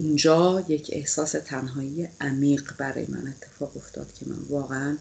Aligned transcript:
اونجا 0.00 0.64
یک 0.68 0.90
احساس 0.92 1.32
تنهایی 1.32 2.08
عمیق 2.20 2.72
برای 2.78 3.06
من 3.08 3.28
اتفاق 3.28 3.76
افتاد 3.76 4.12
که 4.12 4.26
من 4.28 4.38
واقعا 4.48 4.96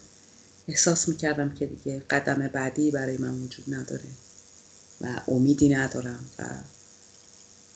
احساس 0.68 1.10
می‌کردم 1.10 1.50
که 1.50 1.66
دیگه 1.66 2.00
قدم 2.10 2.48
بعدی 2.48 2.92
برای 2.92 3.17
من 3.17 3.42
وجود 3.42 3.74
نداره 3.74 4.09
و 5.01 5.22
امیدی 5.27 5.70
ندارم 5.70 6.25
و 6.40 6.43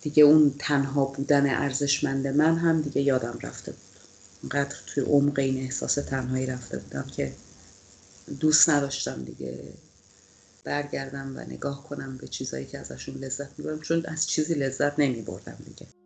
دیگه 0.01 0.23
اون 0.23 0.55
تنها 0.59 1.05
بودن 1.05 1.49
ارزشمند 1.49 2.28
من 2.28 2.57
هم 2.57 2.81
دیگه 2.81 3.01
یادم 3.01 3.39
رفته 3.41 3.71
بود. 3.71 3.81
اونقدر 4.41 4.75
توی 4.85 5.03
عمق 5.03 5.39
این 5.39 5.57
احساس 5.57 5.93
تنهایی 5.93 6.45
رفته 6.45 6.77
بودم 6.77 7.07
که 7.15 7.33
دوست 8.39 8.69
نداشتم 8.69 9.23
دیگه 9.23 9.59
برگردم 10.63 11.33
و 11.35 11.39
نگاه 11.39 11.83
کنم 11.83 12.17
به 12.17 12.27
چیزایی 12.27 12.65
که 12.65 12.79
ازشون 12.79 13.15
لذت 13.15 13.49
می‌برم 13.59 13.79
چون 13.79 14.05
از 14.05 14.27
چیزی 14.27 14.53
لذت 14.53 14.99
نمیبردم 14.99 15.57
دیگه. 15.65 16.02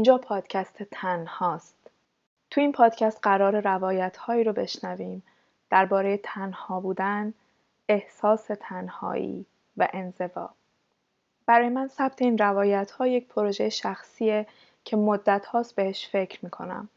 اینجا 0.00 0.18
پادکست 0.18 0.82
تنهاست. 0.82 1.90
تو 2.50 2.60
این 2.60 2.72
پادکست 2.72 3.18
قرار 3.22 3.60
روایت 3.60 4.16
هایی 4.16 4.44
رو 4.44 4.52
بشنویم 4.52 5.22
درباره 5.70 6.20
تنها 6.22 6.80
بودن، 6.80 7.34
احساس 7.88 8.50
تنهایی 8.60 9.46
و 9.76 9.88
انزوا. 9.92 10.50
برای 11.46 11.68
من 11.68 11.88
ثبت 11.88 12.22
این 12.22 12.38
روایت 12.38 12.90
ها 12.90 13.06
یک 13.06 13.28
پروژه 13.28 13.68
شخصیه 13.68 14.46
که 14.84 14.96
مدت 14.96 15.46
هاست 15.46 15.74
بهش 15.74 16.08
فکر 16.08 16.38
می‌کنم. 16.42 16.88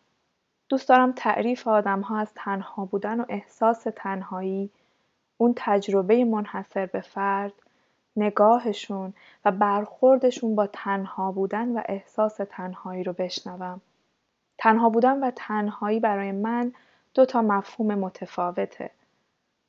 دوست 0.69 0.89
دارم 0.89 1.11
تعریف 1.11 1.67
آدم 1.67 2.01
ها 2.01 2.19
از 2.19 2.31
تنها 2.35 2.85
بودن 2.85 3.19
و 3.19 3.25
احساس 3.29 3.87
تنهایی، 3.95 4.69
اون 5.37 5.53
تجربه 5.55 6.25
منحصر 6.25 6.85
به 6.85 7.01
فرد 7.01 7.53
نگاهشون 8.17 9.13
و 9.45 9.51
برخوردشون 9.51 10.55
با 10.55 10.67
تنها 10.67 11.31
بودن 11.31 11.77
و 11.77 11.81
احساس 11.85 12.35
تنهایی 12.49 13.03
رو 13.03 13.13
بشنوم. 13.13 13.81
تنها 14.57 14.89
بودن 14.89 15.23
و 15.23 15.31
تنهایی 15.35 15.99
برای 15.99 16.31
من 16.31 16.73
دو 17.13 17.25
تا 17.25 17.41
مفهوم 17.41 17.95
متفاوته. 17.95 18.91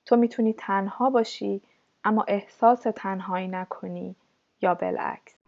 تو 0.07 0.17
می‌تونی 0.17 0.53
تنها 0.53 1.11
باشی 1.11 1.63
اما 2.05 2.25
احساس 2.29 2.83
تنهایی 2.97 3.49
نکنی 3.49 4.17
یا 4.63 4.75
بالعکس. 4.75 5.44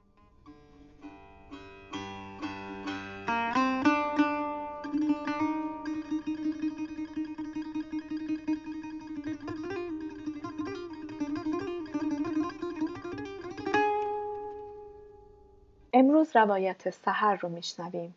امروز 15.99 16.37
روایت 16.37 16.91
سحر 16.91 17.37
رو 17.37 17.49
میشنویم. 17.49 18.15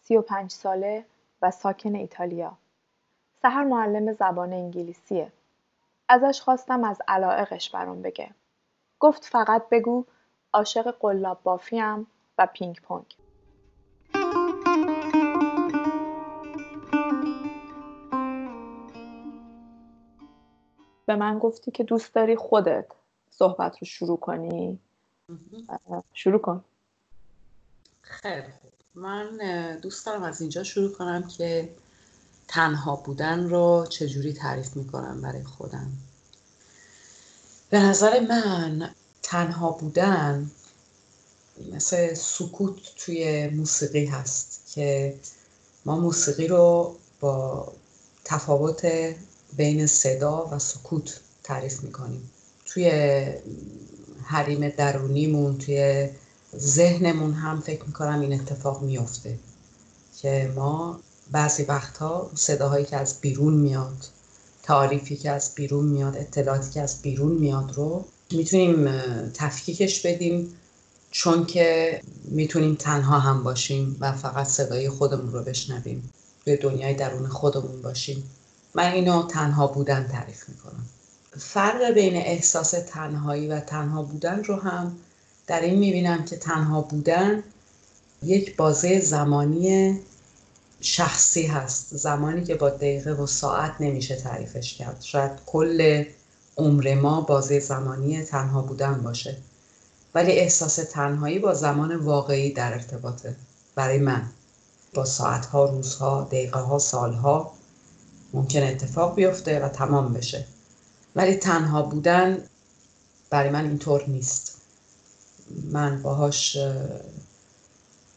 سی 0.00 0.16
و 0.16 0.22
پنج 0.22 0.50
ساله 0.50 1.04
و 1.42 1.50
ساکن 1.50 1.94
ایتالیا. 1.94 2.56
سحر 3.42 3.64
معلم 3.64 4.12
زبان 4.12 4.52
انگلیسیه. 4.52 5.32
ازش 6.08 6.40
خواستم 6.40 6.84
از 6.84 7.02
علائقش 7.08 7.70
برام 7.70 8.02
بگه. 8.02 8.30
گفت 9.00 9.24
فقط 9.24 9.68
بگو 9.68 10.04
عاشق 10.52 10.96
قلاب 11.00 11.42
بافیم 11.42 12.06
و 12.38 12.46
پینگ 12.46 12.80
پونگ. 12.80 13.16
به 21.06 21.16
من 21.16 21.38
گفتی 21.38 21.70
که 21.70 21.84
دوست 21.84 22.14
داری 22.14 22.36
خودت 22.36 22.86
صحبت 23.30 23.78
رو 23.78 23.86
شروع 23.86 24.18
کنی 24.18 24.78
شروع 26.12 26.40
کن 26.40 26.64
خیلی 28.08 28.42
خوب. 28.60 28.72
من 28.94 29.38
دوست 29.82 30.06
دارم 30.06 30.22
از 30.22 30.40
اینجا 30.40 30.62
شروع 30.62 30.92
کنم 30.92 31.28
که 31.28 31.68
تنها 32.48 32.96
بودن 32.96 33.48
رو 33.48 33.86
چجوری 33.90 34.32
تعریف 34.32 34.76
می‌کنم 34.76 35.20
برای 35.20 35.44
خودم. 35.44 35.90
به 37.70 37.80
نظر 37.80 38.20
من 38.20 38.94
تنها 39.22 39.70
بودن 39.70 40.50
مثل 41.72 42.14
سکوت 42.14 42.80
توی 42.96 43.48
موسیقی 43.48 44.06
هست 44.06 44.60
که 44.74 45.14
ما 45.84 46.00
موسیقی 46.00 46.46
رو 46.46 46.96
با 47.20 47.72
تفاوت 48.24 48.86
بین 49.56 49.86
صدا 49.86 50.48
و 50.52 50.58
سکوت 50.58 51.20
تعریف 51.42 51.82
می‌کنیم. 51.82 52.30
توی 52.66 52.90
حریم 54.24 54.68
درونیمون 54.68 55.58
توی 55.58 56.08
ذهنمون 56.58 57.32
هم 57.32 57.60
فکر 57.60 57.84
می‌کنم 57.84 58.20
این 58.20 58.40
اتفاق 58.40 58.82
میفته 58.82 59.38
که 60.20 60.52
ما 60.56 61.00
بعضی 61.30 61.62
وقتها 61.62 62.30
صداهایی 62.34 62.84
که 62.84 62.96
از 62.96 63.20
بیرون 63.20 63.54
میاد 63.54 64.08
تعریفی 64.62 65.16
که 65.16 65.30
از 65.30 65.54
بیرون 65.54 65.84
میاد 65.84 66.16
اطلاعاتی 66.16 66.70
که 66.70 66.80
از 66.80 67.02
بیرون 67.02 67.32
میاد 67.32 67.72
رو 67.74 68.04
می‌تونیم 68.30 68.88
تفکیکش 69.34 70.06
بدیم 70.06 70.54
چون 71.10 71.46
که 71.46 72.00
می‌تونیم 72.24 72.74
تنها 72.74 73.18
هم 73.18 73.42
باشیم 73.42 73.96
و 74.00 74.12
فقط 74.12 74.46
صدای 74.46 74.88
خودمون 74.88 75.32
رو 75.32 75.42
بشنویم 75.42 76.10
به 76.44 76.56
دنیای 76.56 76.94
درون 76.94 77.28
خودمون 77.28 77.82
باشیم. 77.82 78.30
من 78.74 78.92
اینو 78.92 79.26
تنها 79.26 79.66
بودن 79.66 80.08
تعریف 80.08 80.48
می‌کنم. 80.48 80.86
فرق 81.38 81.90
بین 81.90 82.16
احساس 82.16 82.70
تنهایی 82.70 83.48
و 83.48 83.60
تنها 83.60 84.02
بودن 84.02 84.44
رو 84.44 84.56
هم 84.56 84.96
در 85.46 85.60
این 85.60 85.78
می‌بینم 85.78 86.24
که 86.24 86.36
تنها 86.36 86.80
بودن 86.80 87.42
یک 88.22 88.56
بازه 88.56 89.00
زمانی 89.00 90.00
شخصی 90.80 91.46
هست. 91.46 91.96
زمانی 91.96 92.44
که 92.44 92.54
با 92.54 92.70
دقیقه 92.70 93.12
و 93.12 93.26
ساعت 93.26 93.74
نمیشه 93.80 94.16
تعریفش 94.16 94.74
کرد. 94.74 95.02
شاید 95.02 95.32
کل 95.46 96.04
عمر 96.56 96.94
ما 96.94 97.20
بازه 97.20 97.58
زمانی 97.58 98.22
تنها 98.22 98.62
بودن 98.62 99.02
باشه. 99.02 99.36
ولی 100.14 100.32
احساس 100.32 100.74
تنهایی 100.74 101.38
با 101.38 101.54
زمان 101.54 101.96
واقعی 101.96 102.52
در 102.52 102.72
ارتباطه. 102.72 103.36
برای 103.74 103.98
من. 103.98 104.30
با 104.94 105.04
ساعتها، 105.04 105.64
روزها، 105.64 106.22
دقیقه 106.22 106.58
ها، 106.58 106.78
سالها 106.78 107.52
ممکن 108.32 108.62
اتفاق 108.62 109.14
بیفته 109.14 109.64
و 109.64 109.68
تمام 109.68 110.12
بشه. 110.12 110.46
ولی 111.16 111.34
تنها 111.34 111.82
بودن 111.82 112.38
برای 113.30 113.50
من 113.50 113.64
اینطور 113.64 114.04
نیست. 114.08 114.55
من 115.50 116.02
باهاش 116.02 116.58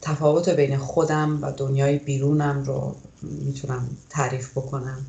تفاوت 0.02 0.48
بین 0.48 0.78
خودم 0.78 1.42
و 1.42 1.52
دنیای 1.52 1.98
بیرونم 1.98 2.62
رو 2.62 2.96
می‌تونم 3.22 3.96
تعریف 4.08 4.50
بکنم. 4.50 5.06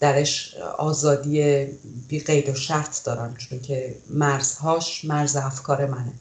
درش 0.00 0.54
آزادی 0.78 1.64
بی 2.08 2.20
قید 2.20 2.48
و 2.48 2.54
شرط 2.54 3.04
دارم 3.04 3.34
چون 3.36 3.60
که 3.60 3.94
مرزهاش 4.10 5.04
مرز 5.04 5.36
افکار 5.36 5.86
منه. 5.86 6.12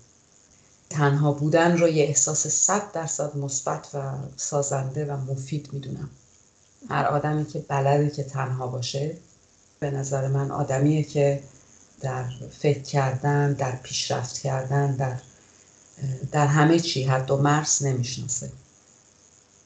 تنها 0.89 1.31
بودن 1.31 1.77
رو 1.77 1.87
یه 1.87 2.03
احساس 2.03 2.47
صد 2.47 2.91
درصد 2.91 3.37
مثبت 3.37 3.87
و 3.93 4.13
سازنده 4.37 5.05
و 5.05 5.17
مفید 5.17 5.69
می‌دونم. 5.71 6.09
هر 6.89 7.05
آدمی 7.05 7.45
که 7.45 7.59
بلده 7.59 8.09
که 8.09 8.23
تنها 8.23 8.67
باشه 8.67 9.17
به 9.79 9.91
نظر 9.91 10.27
من 10.27 10.51
آدمیه 10.51 11.03
که 11.03 11.43
در 12.01 12.25
فکر 12.59 12.81
کردن 12.81 13.53
در 13.53 13.75
پیشرفت 13.75 14.37
کردن 14.37 14.95
در 14.95 15.17
در 16.31 16.47
همه 16.47 16.79
چی. 16.79 17.03
حد 17.03 17.31
و 17.31 17.37
مرز 17.37 17.83
نمی‌شناسه. 17.83 18.51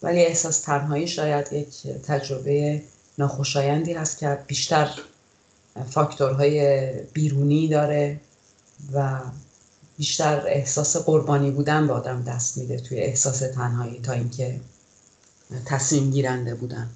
ولی 0.01 0.25
احساس 0.25 0.61
تنهایی 0.61 1.07
شاید 1.07 1.53
یک 1.53 1.87
تجربه 1.87 2.81
ناخوشایندی 3.17 3.93
هست 3.93 4.17
که 4.17 4.39
بیشتر 4.47 4.89
فاکتورهای 5.89 6.91
بیرونی 7.13 7.67
داره 7.67 8.19
و 8.93 9.19
بیشتر 9.97 10.47
احساس 10.47 10.97
قربانی 10.97 11.51
بودن 11.51 11.87
به 11.87 11.93
آدم 11.93 12.23
دست 12.23 12.57
میده 12.57 12.77
توی 12.77 12.99
احساس 12.99 13.39
تنهایی 13.39 13.99
تا 13.99 14.11
اینکه 14.11 14.59
تصمیم 15.65 16.11
گیرنده 16.11 16.55
بودن. 16.55 16.89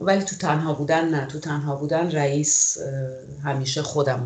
ولی 0.00 0.24
تو 0.24 0.36
تنها 0.36 0.72
بودن 0.74 1.08
نه. 1.08 1.26
تو 1.26 1.38
تنها 1.38 1.76
بودن 1.76 2.10
رئیس 2.10 2.78
همیشه 3.44 3.82
خودم 3.82 4.20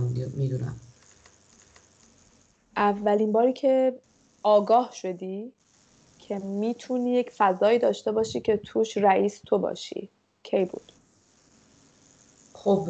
که 6.18 6.38
می‌تونی 6.38 7.12
یک 7.12 7.30
فضایی 7.30 7.78
داشته 7.78 8.12
باشی 8.12 8.40
که 8.40 8.56
توش 8.56 8.96
رئیس 8.96 9.40
تو 9.46 9.58
باشی 9.58 10.10
کی 10.42 10.64
بود؟ 10.64 10.92
خب 12.52 12.88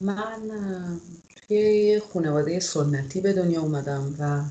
من 0.00 0.40
توی 1.48 2.00
خانواده 2.12 2.60
سنتی 2.60 3.20
به 3.20 3.32
دنیا 3.32 3.60
اومدم 3.62 4.14
و 4.18 4.42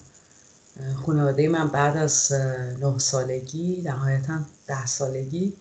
خانواده 1.05 1.47
من 1.47 1.67
بعد 1.67 1.97
از 1.97 2.31
نه 2.81 2.99
سالگی 2.99 3.81
نهایتا 3.85 4.39
ده 4.67 4.85
سالگی 4.85 5.53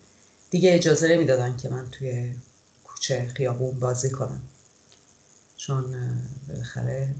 دیگه 0.49 0.75
اجازه 0.75 1.07
نمی‌دادن 1.07 1.57
که 1.57 1.69
من 1.69 1.89
توی 1.91 2.35
کوچه 2.83 3.27
خیابون 3.35 3.79
بازی 3.79 4.09
کنم. 4.09 4.41
چون 5.57 5.95
بالاخره 6.47 7.15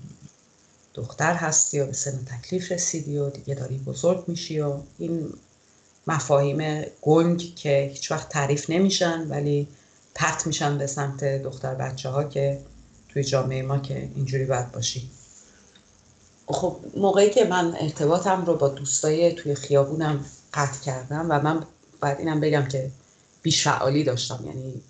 دختر 0.94 1.34
هستی 1.34 1.80
و 1.80 1.86
به 1.86 1.94
سن 1.94 2.26
تکلیف 2.26 2.72
رسیدی 2.72 3.18
و 3.18 3.30
دیگه 3.30 3.56
داری 3.56 3.78
بزرگ 3.78 4.24
میشی 4.28 4.60
و 4.60 4.78
این 4.98 5.34
مفاهیم 6.08 6.86
گنگ 7.02 7.56
که 7.56 7.90
هیچ 7.94 8.12
وقت 8.12 8.30
تعریف 8.30 8.70
نمیشن 8.70 9.28
ولی 9.28 9.68
پرت 10.16 10.48
میشن 10.48 10.78
به 10.78 10.88
سمت 10.88 11.24
دختر 11.24 11.76
بچه 11.76 12.10
ها 12.10 12.24
که 12.24 12.60
توی 13.10 13.24
جامعه 13.24 13.62
ما 13.62 13.80
که 13.80 14.10
اینجوری 14.16 14.46
باید 14.46 14.72
باشی. 14.72 15.10
خب 16.48 16.78
موقعی 16.98 17.30
که 17.30 17.46
من 17.46 17.76
ارتباطم 17.80 18.46
رو 18.46 18.56
با 18.56 18.68
دوستای 18.68 19.34
توی 19.34 19.56
خیابونم 19.56 20.26
قطع 20.54 20.82
کردم 20.82 21.26
و 21.30 21.40
من 21.42 21.64
باید 22.02 22.20
اینم 22.20 22.40
بگم 22.40 22.66
که 22.66 22.92
بیشفعالی 23.46 24.04
داشتم 24.04 24.44
یعنی 24.46 24.82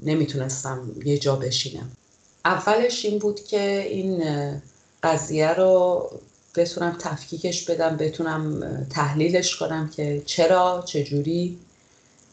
نمی‌تونستم 0.00 0.92
یه 1.04 1.18
جا 1.18 1.36
بشینم. 1.36 1.90
اولش 2.44 3.04
این 3.04 3.18
بود 3.18 3.44
که 3.44 3.86
این 3.88 4.24
قضیه 5.02 5.48
رو 5.48 6.10
بتونم 6.56 6.96
تفکیکش 6.98 7.70
بدم 7.70 7.96
بتونم 7.96 8.86
تحلیلش 8.90 9.56
کنم 9.56 9.88
که 9.88 10.22
چرا 10.26 10.84
چجوری. 10.86 11.58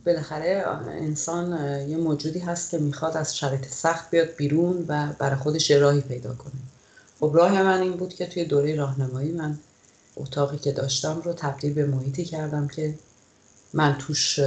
بالاخره 0.06 0.64
انسان 0.88 1.48
یه 1.90 1.98
موجودی 1.98 2.40
هست 2.40 2.72
که 2.72 2.78
می‌خواد 2.78 3.18
از 3.18 3.38
شرایط 3.38 3.68
سخت 3.68 4.12
بیاد 4.12 4.36
بیرون 4.36 4.86
و 4.88 5.14
برای 5.20 5.36
خودش 5.36 5.72
راهی 5.72 6.02
پیدا 6.02 6.34
کنه. 6.34 6.62
خب 7.20 7.32
راه 7.34 7.64
من 7.64 7.82
این 7.82 7.94
بود 7.94 8.14
که 8.14 8.26
توی 8.26 8.46
دوره 8.46 8.76
راهنمایی 8.76 9.32
من 9.32 9.58
اتاقی 10.16 10.58
که 10.58 10.72
داشتم 10.72 11.22
رو 11.26 11.34
تبدیل 11.34 11.74
به 11.74 11.86
محیطی 11.86 12.26
کردم 12.26 12.68
که 12.68 12.96
من 13.74 13.98
توش 13.98 14.40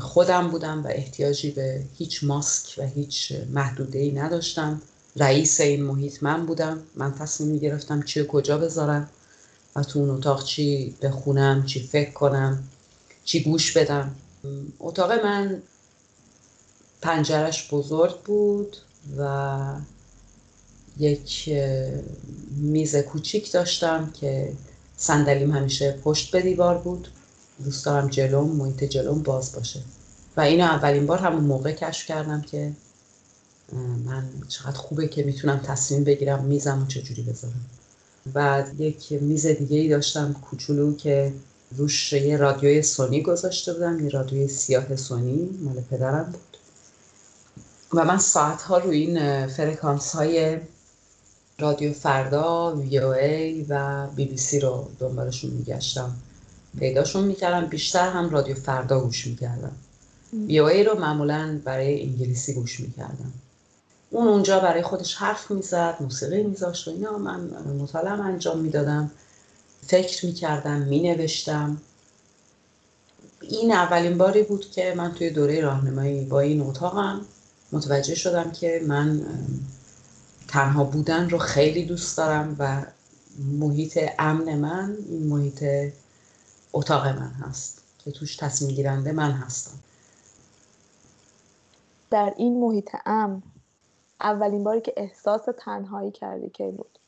خودم 0.00 0.50
بودم 0.50 0.84
و 0.84 0.86
احتیاجی 0.86 1.50
به 1.50 1.82
هیچ 1.98 2.24
ماسک 2.24 2.74
و 2.78 2.86
هیچ 2.86 3.32
محدوده 3.50 3.98
ای 3.98 4.12
نداشتم. 4.12 4.82
رئیس 5.16 5.60
این 5.60 5.82
محیط 5.82 6.22
من 6.22 6.46
بودم. 6.46 6.82
من 6.94 7.14
تصمیم 7.14 7.50
می 7.50 7.58
گرفتم 7.58 8.02
چی 8.02 8.24
کجا 8.28 8.58
بذارم 8.58 9.08
و 9.76 9.82
تو 9.82 9.98
اون 9.98 10.10
اتاق 10.10 10.44
چی 10.44 10.96
بخونم 11.02 11.64
چی 11.64 11.80
فکر 11.80 12.10
کنم 12.10 12.64
چی 13.24 13.42
گوش 13.42 13.76
بدم. 13.76 14.14
اتاق 14.78 15.12
من 15.12 15.62
پنجرش 17.02 17.68
بزرگ 17.72 18.20
بود 18.22 18.76
و 19.18 19.74
یک 20.98 21.50
میز 22.50 22.96
کوچیک 22.96 23.52
داشتم 23.52 24.10
که 24.20 24.52
صندلیم 24.96 25.50
همیشه 25.50 25.92
پشت 25.92 26.30
به 26.30 26.42
دیوار 26.42 26.78
بود. 26.78 27.08
دوست 27.64 27.84
دارم 27.84 28.08
جلوم 28.08 28.50
محیط 28.50 28.84
جلوم 28.84 29.22
باز 29.22 29.52
باشه. 29.52 29.80
و 30.36 30.40
اینو 30.40 30.64
اولین 30.64 31.06
بار 31.06 31.18
همون 31.18 31.44
موقع 31.44 31.72
کشف 31.72 32.06
کردم 32.06 32.40
که 32.42 32.72
من 34.04 34.24
چقدر 34.48 34.76
خوبه 34.76 35.08
که 35.08 35.22
می‌تونم 35.22 35.58
تصمیم 35.58 36.04
بگیرم 36.04 36.44
میزم 36.44 36.82
و 36.82 36.86
چجوری 36.86 37.22
بذارم. 37.22 37.64
بعد 38.32 38.80
یک 38.80 39.12
میز 39.12 39.46
دیگه 39.46 39.76
ای 39.76 39.88
داشتم 39.88 40.32
کوچولو 40.32 40.96
که 40.96 41.32
روش 41.76 42.12
یه 42.12 42.36
رادیوی 42.36 42.82
سونی 42.82 43.22
گذاشته 43.22 43.72
بودم 43.72 44.04
یه 44.04 44.10
رادیوی 44.10 44.48
سیاه 44.48 44.96
سونی 44.96 45.58
مال 45.62 45.80
پدرم 45.80 46.24
بود. 46.32 46.56
و 47.92 48.04
من 48.04 48.18
ساعتها 48.18 48.78
روی 48.78 48.98
این 48.98 49.46
فرکانس 49.46 50.14
های 50.14 50.58
رادیو 51.58 51.92
فردا 51.92 52.76
وی 52.76 52.98
او 52.98 53.10
ای 53.10 53.66
و 53.68 54.06
بی 54.06 54.24
بی 54.24 54.36
سی 54.36 54.60
رو 54.60 54.88
دنبالشون 54.98 55.50
میگشتم. 55.50 56.16
پیداشون 56.78 57.24
می‌کردم 57.24 57.66
بیشتر 57.66 58.10
هم 58.10 58.30
رادیو 58.30 58.54
فردا 58.54 59.00
گوش 59.00 59.26
می‌کردم. 59.26 59.72
ای 60.32 60.84
رو 60.84 60.98
معمولا 60.98 61.60
برای 61.64 62.02
انگلیسی 62.02 62.54
گوش 62.54 62.80
می‌کردم. 62.80 63.32
اون 64.10 64.28
اونجا 64.28 64.60
برای 64.60 64.82
خودش 64.82 65.14
حرف 65.14 65.50
می‌زد 65.50 65.96
موسیقی 66.00 66.42
میذاشت 66.42 66.88
و 66.88 66.90
اینا. 66.90 67.18
من 67.18 67.40
مطالعه 67.80 68.12
انجام 68.12 68.58
می‌دادم. 68.58 69.10
فکر 69.86 70.26
می‌کردم 70.26 70.78
مینوشتم. 70.78 71.80
این 73.40 73.72
اولین 73.72 74.18
باری 74.18 74.42
بود 74.42 74.70
که 74.70 74.94
من 74.96 75.14
توی 75.14 75.30
دوره 75.30 75.60
راهنمایی 75.60 76.24
با 76.24 76.40
این 76.40 76.60
اتاقم 76.60 77.20
متوجه 77.72 78.14
شدم 78.14 78.50
که 78.50 78.82
من 78.86 79.20
تنها 80.48 80.84
بودن 80.84 81.30
رو 81.30 81.38
خیلی 81.38 81.84
دوست 81.84 82.16
دارم 82.16 82.56
و 82.58 82.82
محیط 83.58 83.98
امن 84.18 84.54
من 84.54 84.96
این 85.08 85.26
محیط 85.26 85.64
اتاق 86.76 87.06
من 87.06 87.30
هست 87.30 87.82
که 87.98 88.10
توش 88.10 88.36
تصمیم 88.36 88.70
گیرنده 88.70 89.12
من 89.12 89.30
هستم. 89.30 89.78
در 92.10 92.34
این 92.36 92.60
محیط 92.60 92.90
امن 93.06 93.42
اولین 94.20 94.64
باری 94.64 94.80
که 94.80 94.94
احساس 94.96 95.40
تنهایی 95.58 96.10
کردی 96.10 96.50
که 96.50 96.64
بود؟ 96.64 96.98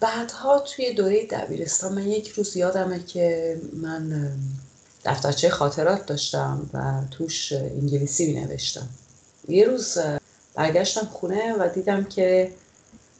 بعدها 0.00 0.58
توی 0.58 0.94
دوره 0.94 1.26
دبیرستان 1.26 1.92
من 1.92 2.08
یک 2.08 2.28
روز 2.28 2.56
یادمه 2.56 2.98
که 2.98 3.56
من 3.72 4.32
دفترچه 5.04 5.50
خاطرات 5.50 6.06
داشتم 6.06 6.70
و 6.74 7.02
توش 7.10 7.52
انگلیسی 7.52 8.32
می 8.32 8.40
نوشتم 8.40 8.88
یه 9.48 9.64
روز 9.64 9.98
برگشتم 10.54 11.06
خونه 11.06 11.56
و 11.58 11.68
دیدم 11.68 12.04
که 12.04 12.52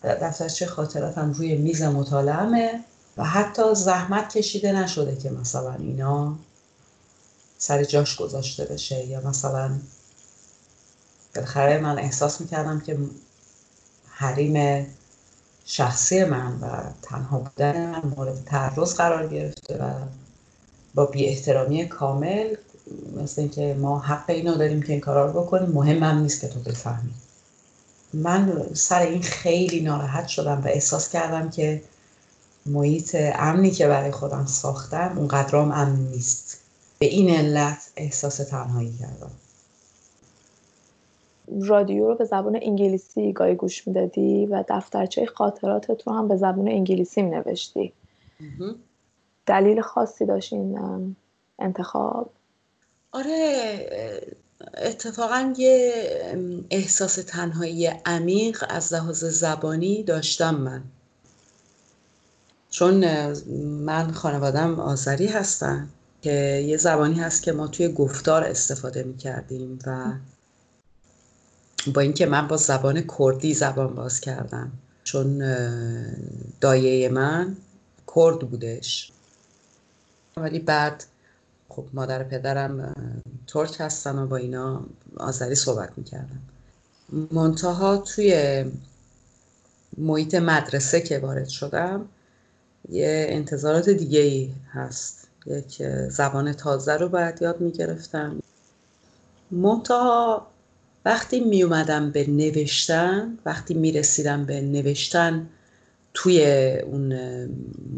دفترچه 0.02 0.66
خاطراتم 0.66 1.32
روی 1.32 1.56
میز 1.56 1.82
مطالعمه 1.82 2.84
و 3.16 3.24
حتی 3.24 3.74
زحمت 3.74 4.38
کشیده 4.38 4.72
نشده 4.72 5.16
که 5.16 5.30
مثلا 5.30 5.74
اینا 5.74 6.36
سر 7.58 7.84
جاش 7.84 8.16
گذاشته 8.16 8.64
بشه 8.64 9.06
یا 9.06 9.20
مثلا 9.20 9.78
بالاخره 11.34 11.78
من 11.78 11.98
احساس 11.98 12.40
می‌کردم 12.40 12.80
که 12.80 12.98
حریم 14.08 14.86
شخصی 15.64 16.24
من 16.24 16.58
و 16.60 16.82
تنها 17.02 17.38
بودن 17.38 17.90
من 17.90 18.02
مورد 18.16 18.44
تعرض 18.44 18.94
قرار 18.94 19.26
گرفته 19.26 19.78
و 19.78 19.92
با 20.94 21.06
بی 21.06 21.26
احترامی 21.26 21.88
کامل 21.88 22.54
مثل 23.16 23.40
اینکه 23.40 23.76
ما 23.80 23.98
حق 23.98 24.30
اینو 24.30 24.54
داریم 24.54 24.82
که 24.82 24.92
این 24.92 25.00
کارا 25.00 25.26
رو 25.26 25.42
بکنیم 25.42 25.70
مهم 25.70 26.02
هم 26.02 26.18
نیست 26.18 26.40
که 26.40 26.48
تو 26.48 26.60
بفهمی. 26.60 27.14
من 28.14 28.66
سر 28.74 29.00
این 29.00 29.22
خیلی 29.22 29.80
ناراحت 29.80 30.28
شدم 30.28 30.62
و 30.64 30.68
احساس 30.68 31.08
کردم 31.08 31.50
که 31.50 31.82
محیط 32.70 33.16
امنی 33.34 33.70
که 33.70 33.88
برای 33.88 34.10
خودم 34.10 34.46
ساختم 34.46 35.14
اونقدرام 35.18 35.72
امن 35.72 35.96
نیست. 35.96 36.60
به 36.98 37.06
این 37.06 37.30
علت 37.30 37.92
احساس 37.96 38.36
تنهایی 38.36 38.92
کردم. 39.00 39.30
رادیو 41.62 42.08
رو 42.08 42.14
به 42.14 42.24
زبان 42.24 42.58
انگلیسی 42.62 43.32
گاهی 43.32 43.54
گوش 43.54 43.88
می‌دادی 43.88 44.46
و 44.46 44.64
دفترچه 44.68 45.26
خاطراتت 45.26 46.06
رو 46.06 46.12
هم 46.12 46.28
به 46.28 46.36
زبان 46.36 46.68
انگلیسی 46.68 47.22
می 47.22 47.30
نوشتی 47.30 47.92
دلیل 49.46 49.80
خاصی 49.80 50.26
داشت 50.26 50.52
این 50.52 50.78
انتخاب؟ 51.58 52.30
آره 53.12 54.20
اتفاقا 54.76 55.54
یه 55.58 55.92
احساس 56.70 57.14
تنهایی 57.14 57.86
عمیق 57.86 58.64
از 58.68 58.94
لحاظ 58.94 59.24
زبانی 59.24 60.02
داشتم 60.02 60.54
من. 60.54 60.82
چون 62.70 63.26
من 63.64 64.12
خانوادم 64.12 64.80
آذری 64.80 65.26
هستم 65.26 65.88
که 66.22 66.64
یه 66.66 66.76
زبانی 66.76 67.20
هست 67.20 67.42
که 67.42 67.52
ما 67.52 67.68
توی 67.68 67.88
گفتار 67.88 68.44
استفاده 68.44 69.02
می 69.02 69.16
کردیم 69.16 69.78
و 69.86 70.12
با 71.94 72.00
اینکه 72.00 72.26
من 72.26 72.48
با 72.48 72.56
زبان 72.56 73.04
کردی 73.18 73.54
زبان 73.54 73.94
باز 73.94 74.20
کردم 74.20 74.72
چون 75.04 75.38
دایه 76.60 77.08
من 77.08 77.56
کرد 78.14 78.38
بودش. 78.38 79.12
ولی 80.36 80.58
بعد 80.58 81.04
خب 81.68 81.84
مادر 81.92 82.22
پدرم 82.22 82.94
ترک 83.46 83.76
هستن 83.78 84.18
و 84.18 84.26
با 84.26 84.36
اینا 84.36 84.86
آذری 85.16 85.54
صحبت 85.54 85.90
می‌کردم. 85.96 86.40
منتها 87.32 87.96
توی 87.96 88.64
محیط 89.98 90.34
مدرسه 90.34 91.00
که 91.00 91.18
وارد 91.18 91.48
شدم 91.48 92.08
یه 92.88 93.26
انتظارات 93.28 93.88
دیگه 93.90 94.20
ای 94.20 94.50
هست. 94.72 95.28
یک 95.46 95.82
زبان 96.08 96.52
تازه 96.52 96.92
رو 96.96 97.08
باید 97.08 97.42
یاد 97.42 97.60
می‌گرفتم. 97.60 98.42
منتها 99.50 100.46
وقتی 101.04 101.40
می 101.40 101.62
اومدم 101.62 102.10
به 102.10 102.26
نوشتن 102.26 103.38
وقتی 103.46 103.74
می 103.74 103.92
رسیدم 103.92 104.44
به 104.44 104.60
نوشتن 104.60 105.48
توی 106.14 106.44
اون 106.86 107.14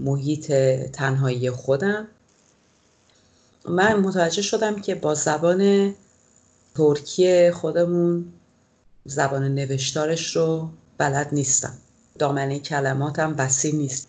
محیط 0.04 0.52
تنهایی 0.92 1.50
خودم 1.50 2.08
من 3.68 4.00
متوجه 4.00 4.42
شدم 4.42 4.80
که 4.80 4.94
با 4.94 5.14
زبان 5.14 5.94
ترکی 6.74 7.50
خودمون 7.50 8.32
زبان 9.04 9.54
نوشتارش 9.54 10.36
رو 10.36 10.70
بلد 10.98 11.28
نیستم. 11.32 11.74
دامنه 12.18 12.58
کلماتم 12.58 13.34
وسیع 13.38 13.74
نیست. 13.74 14.08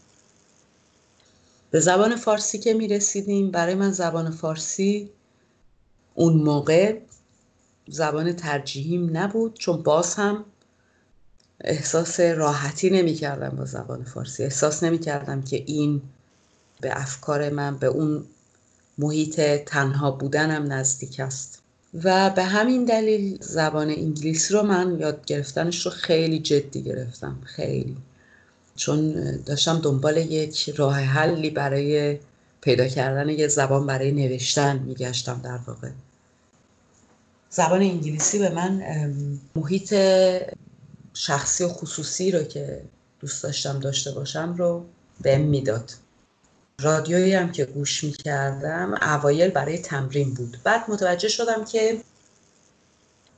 به 1.74 1.80
زبان 1.80 2.15
فارسی 2.15 2.60
که 2.60 2.74
می 2.74 2.88
رسیدیم 2.88 3.51
برای 3.51 3.75
من 3.75 3.92
زبان 3.92 4.32
فارسی 4.32 5.10
اون 6.15 6.34
موقع 6.34 7.00
زبان 7.88 8.34
ترجیحیم 8.34 9.18
نبود 9.18 9.53
چون 9.60 9.84
باز 9.84 10.15
هم 10.15 10.46
احساس 11.62 12.20
راحتی 12.20 12.89
نمی 12.89 13.13
کردم 13.13 13.50
با 13.50 13.65
زبان 13.65 14.03
فارسی. 14.03 14.44
احساس 14.44 14.84
نمی 14.84 15.00
کردم 15.00 15.42
که 15.42 15.63
این 15.65 16.01
به 16.82 17.01
افکار 17.01 17.50
من 17.50 17.77
به 17.77 17.88
اون 17.88 18.24
محیط 18.98 19.42
تنها 19.42 20.12
بودنم 20.12 20.74
نزدیک 20.74 21.20
است. 21.20 21.62
و 22.03 22.30
به 22.30 22.44
همین 22.44 22.86
دلیل 22.86 23.38
زبان 23.42 23.89
انگلیسی 23.89 24.53
رو 24.53 24.63
من 24.63 25.00
یاد 25.00 25.25
گرفتنش 25.25 25.86
رو 25.86 25.92
خیلی 25.92 26.39
جدی 26.39 26.84
گرفتم. 26.84 27.42
خیلی. 27.44 27.98
چون 28.75 29.13
داشتم 29.46 29.80
دنبال 29.80 30.18
یک 30.18 30.70
راه 30.70 30.96
حلی 30.96 31.50
برای 31.50 32.20
پیدا 32.62 32.88
کردن 32.88 33.30
یه 33.30 33.48
زبان 33.48 33.88
برای 33.88 34.12
نوشتن 34.12 34.80
میگشتم 34.80 35.42
در 35.44 35.60
واقع. 35.68 35.89
زبان 37.50 37.82
انگلیسی 37.82 38.39
به 38.39 38.50
من 38.50 38.84
محیط 39.56 39.96
شخصی 41.13 41.63
و 41.63 41.68
خصوصی 41.68 42.32
رو 42.32 42.44
که 42.44 42.82
دوست 43.20 43.44
داشتم 43.44 43.80
داشته 43.80 44.12
باشم 44.12 44.56
رو 44.58 44.86
بهم 45.22 45.42
می‌داد. 45.42 45.92
رادیویی 46.82 47.34
هم 47.34 47.51
که 47.51 47.65
گوش 47.65 48.03
می‌کردم 48.03 48.94
اوایل 49.01 49.50
برای 49.50 49.77
تمرین 49.77 50.34
بود. 50.34 50.58
بعد 50.63 50.86
متوجه 50.89 51.27
شدم 51.27 51.65
که 51.65 52.01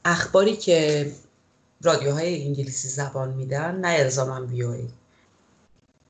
اخباری 0.06 0.58
که 0.58 1.12
رادیوهای 1.82 2.44
انگلیسی 2.46 2.88
زبان 2.88 3.34
میدن 3.34 3.76
نه 3.76 3.88
الزاما 3.88 4.42
بیایی 4.42 4.90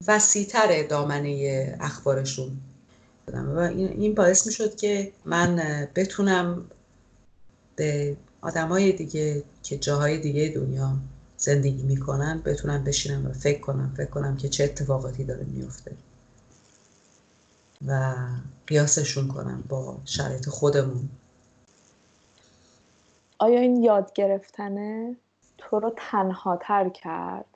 وسیعتر 0.07 0.83
دامنه 0.87 1.77
اخبارشون 1.79 2.57
و 3.33 3.59
این 3.59 4.15
باعث 4.15 4.47
می‌شد 4.47 4.75
که 4.75 5.11
من 5.25 5.87
بتونم 5.95 6.65
به 7.75 8.17
آدمای 8.41 8.91
دیگه 8.91 9.43
که 9.63 9.77
جاهای 9.77 10.17
دیگه 10.17 10.49
دنیا 10.55 10.97
زندگی 11.37 11.83
می‌کنن 11.83 12.41
بتونم 12.45 12.83
بشینم 12.83 13.25
و 13.25 13.33
فکر 13.33 13.59
کنم 13.59 13.93
فکر 13.97 14.09
کنم 14.09 14.37
که 14.37 14.49
چه 14.49 14.63
اتفاقاتی 14.63 15.23
داره 15.23 15.43
میفته 15.43 15.91
و 17.87 18.15
قیاسشون 18.67 19.27
کنم 19.27 19.63
با 19.69 19.97
شرایط 20.05 20.49
خودمون. 20.49 21.09
آیا 23.39 23.59
این 23.59 23.83
یاد 23.83 24.13
گرفتنه؟ 24.13 25.15
تو 25.57 25.79
رو 25.79 25.93
تنها 25.97 26.57
تر 26.61 26.89
کرد؟ 26.89 27.54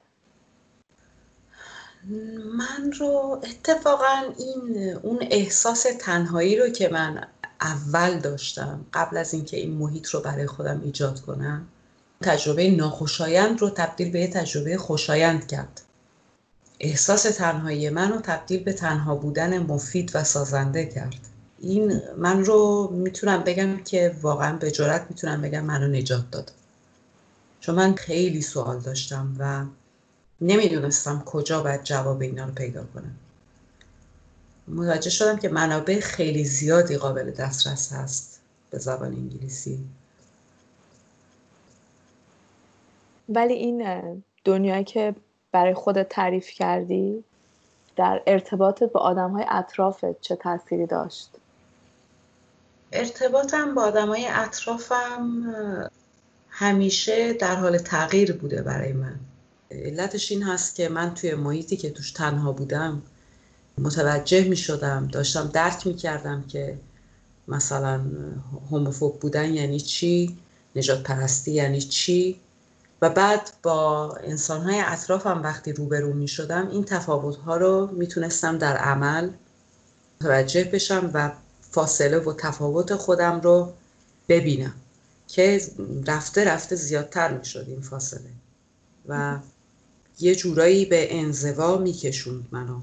من 2.58 2.91
رو 3.00 3.41
اتفاقا 3.44 4.34
این 4.38 4.94
اون 5.01 5.20
احساس 5.22 5.86
تنهایی 6.00 6.56
رو 6.56 6.70
که 6.70 6.89
من 6.89 7.27
اول 7.62 8.20
داشتم 8.20 8.86
قبل 8.94 9.18
از 9.18 9.34
اینکه 9.34 9.58
این 9.58 9.72
محیط 9.72 10.08
رو 10.08 10.20
برای 10.20 10.48
خودم 10.48 10.82
ایجاد 10.84 11.20
کنم 11.20 11.68
تجربه 12.22 12.72
ناخوشایند 12.72 13.62
رو 13.62 13.70
تبدیل 13.70 14.12
به 14.12 14.27
تجربه 14.27 14.77
خوشایند 14.77 15.48
کرد. 15.48 15.82
احساس 16.79 17.24
تنهایی 17.24 17.89
من 17.89 18.12
رو 18.12 18.22
تبدیل 18.22 18.63
به 18.63 18.74
تنها 18.74 19.15
بودن 19.15 19.60
مفید 19.60 20.12
و 20.13 20.24
سازنده 20.24 20.86
کرد. 20.86 21.20
این 21.60 22.01
من 22.18 22.46
رو 22.46 22.89
می‌تونم 22.94 23.44
بگم 23.44 23.77
که 23.77 24.15
واقعا 24.22 24.58
به 24.58 24.72
جرات 24.72 25.06
می‌تونم 25.10 25.41
بگم 25.41 25.65
منو 25.65 25.88
نجات 25.88 26.32
داد. 26.32 26.51
چون 27.60 27.75
من 27.75 27.94
خیلی 27.94 28.41
سوال 28.41 28.79
داشتم 28.79 29.36
و 29.39 29.63
نمی‌دونستم 30.41 31.24
کجا 31.25 31.63
باید 31.63 31.84
جواب 31.84 32.22
اینا 32.22 32.46
رو 32.46 32.51
پیدا 32.51 32.84
کنم. 32.93 33.15
متوجه 34.67 35.10
شدم 35.10 35.38
که 35.38 35.50
منابع 35.50 36.00
خیلی 36.00 36.43
زیادی 36.43 36.98
قابل 36.98 37.31
دسترس 37.31 37.93
هست 37.93 38.39
به 38.69 38.77
زبان 38.77 39.13
انگلیسی. 39.13 39.79
ولی 43.29 43.53
این 43.53 43.84
دنیایی 44.46 44.84
که 44.84 45.15
برای 45.51 45.74
خودت 45.74 46.10
تعریف 46.10 46.50
کردی 46.50 47.24
در 47.96 48.22
ارتباطت 48.27 48.84
با 48.84 49.00
آدم 49.00 49.31
های 49.31 49.46
اطرافت 49.50 50.22
چه 50.22 50.36
تاثیری 50.36 50.86
داشت؟ 50.86 51.29
ارتباطم 52.91 53.75
با 53.75 53.81
آدم 53.84 54.08
های 54.08 54.27
اطرافم 54.27 55.43
همیشه 56.50 57.34
در 57.34 57.55
حال 57.55 57.77
تغییر 57.77 58.34
بوده 58.34 58.62
برای 58.62 58.93
من. 58.93 59.19
علتش 59.71 60.31
این 60.31 60.43
هست 60.43 60.75
که 60.75 60.89
من 60.89 61.13
توی 61.13 61.35
محیطی 61.35 61.77
که 61.77 61.89
توش 61.89 62.11
تنها 62.11 62.51
بودم 62.51 63.01
متوجه 63.77 64.43
می 64.43 64.57
شدم 64.57 65.07
داشتم 65.07 65.47
درک 65.47 65.88
می 65.88 65.95
کردم 65.95 66.43
که 66.47 66.79
مثلا 67.47 68.01
هوموفوب 68.71 69.19
بودن 69.19 69.53
یعنی 69.53 69.79
چی 69.79 70.38
نجات 70.75 71.03
پرستی 71.03 71.51
یعنی 71.51 71.81
چی. 71.81 72.39
و 73.01 73.09
بعد 73.09 73.51
با 73.63 74.15
انسانهای 74.15 74.79
اطرافم 74.85 75.41
وقتی 75.43 75.73
روبرو 75.73 76.13
می 76.13 76.27
شدم 76.27 76.69
این 76.69 76.83
تفاوت 76.83 77.35
ها 77.35 77.57
رو 77.57 77.89
می‌تونستم 77.93 78.57
در 78.57 78.77
عمل 78.77 79.29
متوجه 80.21 80.63
بشم 80.63 81.11
و 81.13 81.31
فاصله 81.61 82.19
و 82.19 82.33
تفاوت 82.33 82.95
خودم 82.95 83.41
رو 83.41 83.73
ببینم 84.29 84.73
که 85.27 85.61
رفته 86.07 86.43
رفته 86.43 86.75
زیادتر 86.75 87.38
می 87.38 87.45
شد 87.45 87.65
این 87.67 87.81
فاصله. 87.81 88.29
و 89.07 89.39
یه 90.21 90.35
جورایی 90.35 90.85
به 90.85 91.19
انزوا 91.19 91.77
میکشوند 91.77 92.47
منو. 92.51 92.79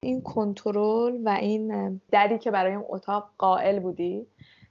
این 0.00 0.22
کنترل 0.22 1.20
و 1.24 1.28
این 1.28 2.00
دری 2.12 2.38
که 2.38 2.50
برای 2.50 2.74
اون 2.74 2.84
اتاق 2.88 3.30
قائل 3.38 3.78
بودی 3.78 4.26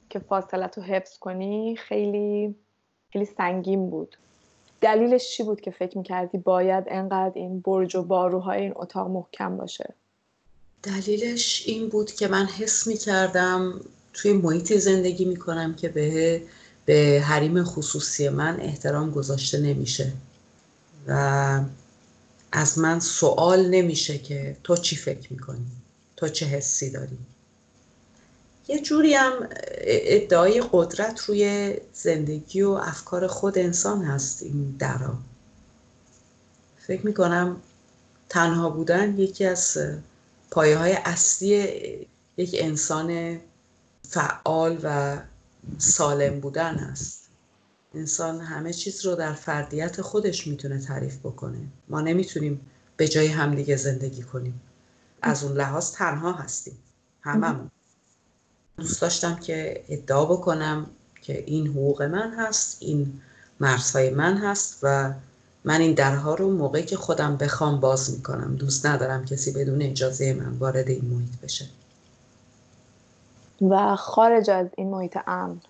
که 0.10 0.20
فاصلت 0.20 0.78
رو 0.78 0.84
حفظ 0.84 1.18
کنی 1.18 1.76
خیلی 1.76 2.56
خیلی 3.10 3.26
سنگین 3.26 3.90
بود. 3.90 4.18
دلیلش 4.86 5.30
چی 5.30 5.44
بود 5.44 5.62
که 5.62 5.72
فکر 5.72 5.98
می‌کردی 5.98 6.38
باید 6.38 6.84
انقدر 6.88 7.32
این 7.36 7.60
برج 7.60 7.96
و 7.96 8.04
باروهای 8.04 8.62
این 8.62 8.74
اتاق 8.76 9.08
محکم 9.08 9.58
باشه؟ 9.58 9.94
دلیلش 10.84 11.64
این 11.66 11.90
بود 11.90 12.12
که 12.12 12.28
من 12.28 12.46
حس 12.46 12.88
می‌کردم 12.88 13.82
توی 14.14 14.34
محیطی 14.34 14.80
زندگی 14.80 15.26
می‌کنم 15.26 15.76
که 15.76 15.90
به 15.90 16.42
به 16.86 17.24
حریم 17.26 17.64
خصوصی 17.64 18.30
من 18.30 18.60
احترام 18.60 19.12
گذاشته 19.12 19.60
نمیشه. 19.60 20.12
و 21.08 21.62
از 22.52 22.80
من 22.80 23.00
سوال 23.00 23.70
نمیشه 23.70 24.18
که 24.18 24.58
تو 24.64 24.78
چی 24.78 24.96
فکر 24.96 25.34
می‌کنی؟ 25.34 25.66
تو 26.16 26.28
چه 26.28 26.46
حسی 26.46 26.92
داری؟ 26.92 27.18
یه 28.68 28.82
جوری 28.82 29.14
هم 29.14 29.34
ادعای 29.88 30.64
قدرت 30.72 31.20
روی 31.20 31.76
زندگی 31.94 32.62
و 32.62 32.70
افکار 32.70 33.28
خود 33.28 33.58
انسان 33.58 34.02
هست 34.02 34.44
این 34.44 34.76
درا. 34.80 35.18
فکر 36.78 37.06
می‌کنم 37.06 37.62
تنها 38.30 38.70
بودن 38.70 39.18
یکی 39.18 39.46
از 39.46 39.78
پایه 40.52 40.78
های 40.78 40.94
اصلی 40.94 42.08
یک 42.38 42.56
انسان 42.60 43.40
فعال 44.10 44.80
و 44.84 45.18
سالم 45.78 46.40
بودن 46.40 46.76
است 46.76 47.30
انسان 47.96 48.42
همه 48.42 48.74
چیز 48.74 49.06
رو 49.06 49.16
در 49.16 49.34
فردیت 49.34 50.02
خودش 50.02 50.48
می‌تونه 50.48 50.80
تعریف 50.80 51.18
بکنه. 51.18 51.58
ما 51.90 52.02
نمی‌تونیم 52.02 52.62
به 52.98 53.08
جای 53.08 53.28
همدیگه 53.28 53.76
زندگی 53.76 54.22
کنیم. 54.22 54.62
از 55.22 55.44
اون 55.44 55.54
لحاظ 55.54 55.92
تنها 55.92 56.34
هستیم. 56.34 56.78
هممون. 57.22 57.72
دوست 58.78 59.02
داشتم 59.02 59.36
که 59.36 59.84
ادعا 59.90 60.26
بکنم 60.26 60.86
که 61.22 61.44
این 61.48 61.68
حقوق 61.68 62.02
من 62.02 62.34
هست 62.34 62.78
این 62.80 63.22
مرزهای 63.60 64.10
من 64.10 64.38
هست 64.38 64.80
و 64.84 65.14
من 65.64 65.82
این 65.82 65.94
درها 65.94 66.36
رو 66.36 66.52
موقعی 66.52 66.84
که 66.84 66.98
خودم 66.98 67.38
بخوام 67.38 67.80
باز 67.80 68.16
می‌کنم. 68.16 68.56
دوست 68.56 68.86
ندارم 68.86 69.26
کسی 69.26 69.52
بدون 69.52 69.82
اجازه 69.82 70.34
من 70.34 70.58
وارد 70.58 70.88
این 70.88 71.06
محیط 71.06 71.42
بشه. 71.44 71.66
و 73.62 73.96
خارج 73.96 74.50
از 74.50 74.68
این 74.78 74.90
محیط 74.90 75.18
امن 75.28 75.62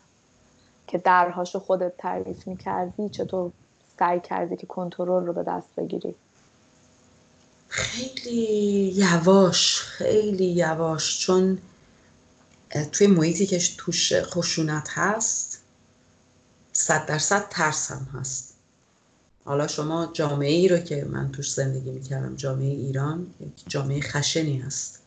که 0.88 0.97
درهاشو 0.97 1.59
خودت 1.59 1.97
تعریف 1.97 2.47
می‌کردی 2.47 3.09
چطور 3.09 3.51
سعی 4.00 4.19
کردی 4.19 4.55
که 4.57 4.67
کنترل 4.67 5.25
رو 5.25 5.33
به 5.33 5.43
دست 5.43 5.67
بگیری؟ 5.77 6.15
خیلی 7.69 8.93
یواش 8.95 9.81
خیلی 9.81 10.45
یواش. 10.45 11.19
چون 11.19 11.57
توی 12.84 13.08
محیطی 13.08 13.46
که 13.46 13.60
توش 13.77 14.13
خشونت 14.13 14.89
هست 14.91 15.62
صد 16.74 17.05
درصد 17.05 17.50
ترس 17.50 17.91
هم 17.91 18.08
هست. 18.13 18.53
حالا 19.46 19.67
شما 19.67 20.10
جامعه 20.13 20.51
ای 20.51 20.67
رو 20.67 20.77
که 20.77 21.05
من 21.05 21.32
توش 21.32 21.53
زندگی 21.53 21.91
می‌کردم 21.91 22.36
جامعه 22.36 22.67
ایران 22.67 23.27
یک 23.39 23.63
جامعه 23.67 24.01
خشنی 24.01 24.58
هست. 24.58 25.00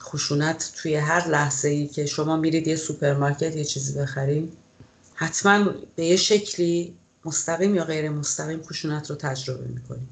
خشونت 0.00 0.72
توی 0.76 0.94
هر 0.94 1.28
لحظه 1.28 1.68
ای 1.68 1.88
که 1.88 2.06
شما 2.06 2.36
میرید 2.36 2.68
یه 2.68 2.76
سوپرمارکت 2.76 3.56
یه 3.56 3.64
چیزی 3.64 3.98
بخرید 3.98 4.52
حتما 5.14 5.74
به 5.96 6.04
یه 6.04 6.16
شکلی 6.16 6.94
مستقیم 7.24 7.74
یا 7.74 7.84
غیر 7.84 8.10
مستقیم 8.10 8.62
خشونت 8.62 9.10
رو 9.10 9.16
تجربه 9.16 9.66
می‌کنیم 9.68 10.08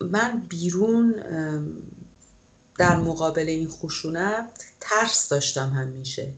من 0.00 0.40
بیرون 0.48 1.14
در 2.78 2.96
مقابل 2.96 3.48
این 3.48 3.68
خشونت 3.68 4.64
ترس 4.80 5.28
داشتم 5.28 5.70
همیشه. 5.70 6.32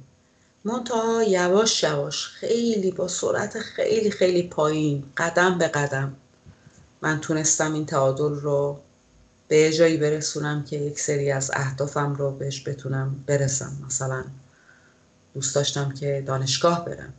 منتها 0.64 1.22
یواش 1.22 1.82
یواش 1.82 2.26
خیلی 2.28 2.90
با 2.90 3.08
سرعت 3.08 3.58
خیلی 3.58 4.10
خیلی 4.10 4.42
پایین 4.42 5.04
قدم 5.16 5.58
به 5.58 5.68
قدم 5.68 6.16
من 7.02 7.20
تونستم 7.20 7.74
این 7.74 7.86
تعادل 7.86 8.34
رو 8.34 8.80
به 9.48 9.72
جایی 9.72 9.96
برسونم 9.96 10.64
که 10.64 10.76
یک 10.76 11.00
سری 11.00 11.30
از 11.30 11.50
اهدافم 11.54 12.14
رو 12.14 12.30
بهش 12.30 12.68
بتونم 12.68 13.24
برسم. 13.26 13.76
مثلا 13.86 14.24
دوست 15.34 15.54
داشتم 15.54 15.92
که 15.92 16.22
دانشگاه 16.26 16.84
برم. 16.84 17.12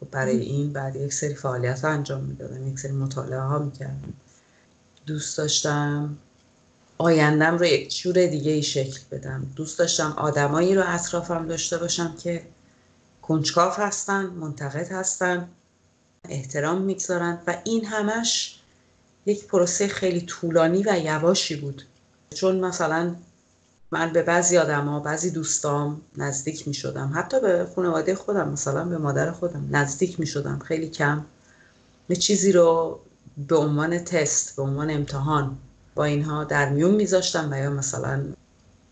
خب 0.00 0.10
برای 0.10 0.38
این 0.40 0.72
بعد 0.72 0.96
یک 0.96 1.12
سری 1.12 1.34
فعالیت 1.34 1.84
ها 1.84 1.90
انجام 1.90 2.24
می‌دادم 2.24 2.68
یک 2.68 2.78
سری 2.78 2.92
مطالعه 2.92 3.40
ها 3.40 3.58
می‌کردم. 3.58 4.14
دوست 5.06 5.38
داشتم 5.38 6.16
آیندم 6.98 7.58
رو 7.58 7.64
یک 7.64 7.96
جور 7.96 8.26
دیگه 8.26 8.52
ای 8.52 8.62
شکل 8.62 9.00
بدم. 9.10 9.46
دوست 9.56 9.78
داشتم 9.78 10.14
آدمایی 10.16 10.74
رو 10.74 10.82
اطرافم 10.86 11.46
داشته 11.46 11.78
باشم 11.78 12.14
که 12.16 12.46
کنجکاف 13.22 13.78
هستن 13.78 14.26
منتقد 14.26 14.92
هستن 14.92 15.48
احترام 16.28 16.82
می‌گذارن 16.82 17.38
و 17.46 17.56
این 17.64 17.84
همش 17.84 18.58
یک 19.26 19.46
پروسه 19.46 19.88
خیلی 19.88 20.20
طولانی 20.20 20.82
و 20.82 21.00
یواشی 21.04 21.56
بود. 21.56 21.82
چون 22.34 22.60
مثلا 22.60 23.14
من 23.90 24.12
به 24.12 24.22
بعضی 24.22 24.58
آدم 24.58 24.88
ها 24.88 25.00
بعضی 25.00 25.30
دوستام 25.30 26.00
نزدیک 26.16 26.68
می 26.68 26.74
شدم 26.74 27.12
حتی 27.14 27.40
به 27.40 27.66
خانواده 27.76 28.14
خودم 28.14 28.48
مثلا 28.48 28.84
به 28.84 28.98
مادر 28.98 29.32
خودم 29.32 29.68
نزدیک 29.70 30.20
می 30.20 30.26
شدم 30.26 30.58
خیلی 30.58 30.88
کم. 30.88 31.24
یه 32.08 32.16
چیزی 32.16 32.52
رو 32.52 33.00
به 33.48 33.56
عنوان 33.56 33.98
تست 33.98 34.56
به 34.56 34.62
عنوان 34.62 34.90
امتحان 34.90 35.58
با 35.94 36.04
اینها 36.04 36.44
در 36.44 36.68
میون 36.68 36.94
میذاشتم 36.94 37.48
و 37.52 37.58
یا 37.58 37.70
مثلا 37.70 38.24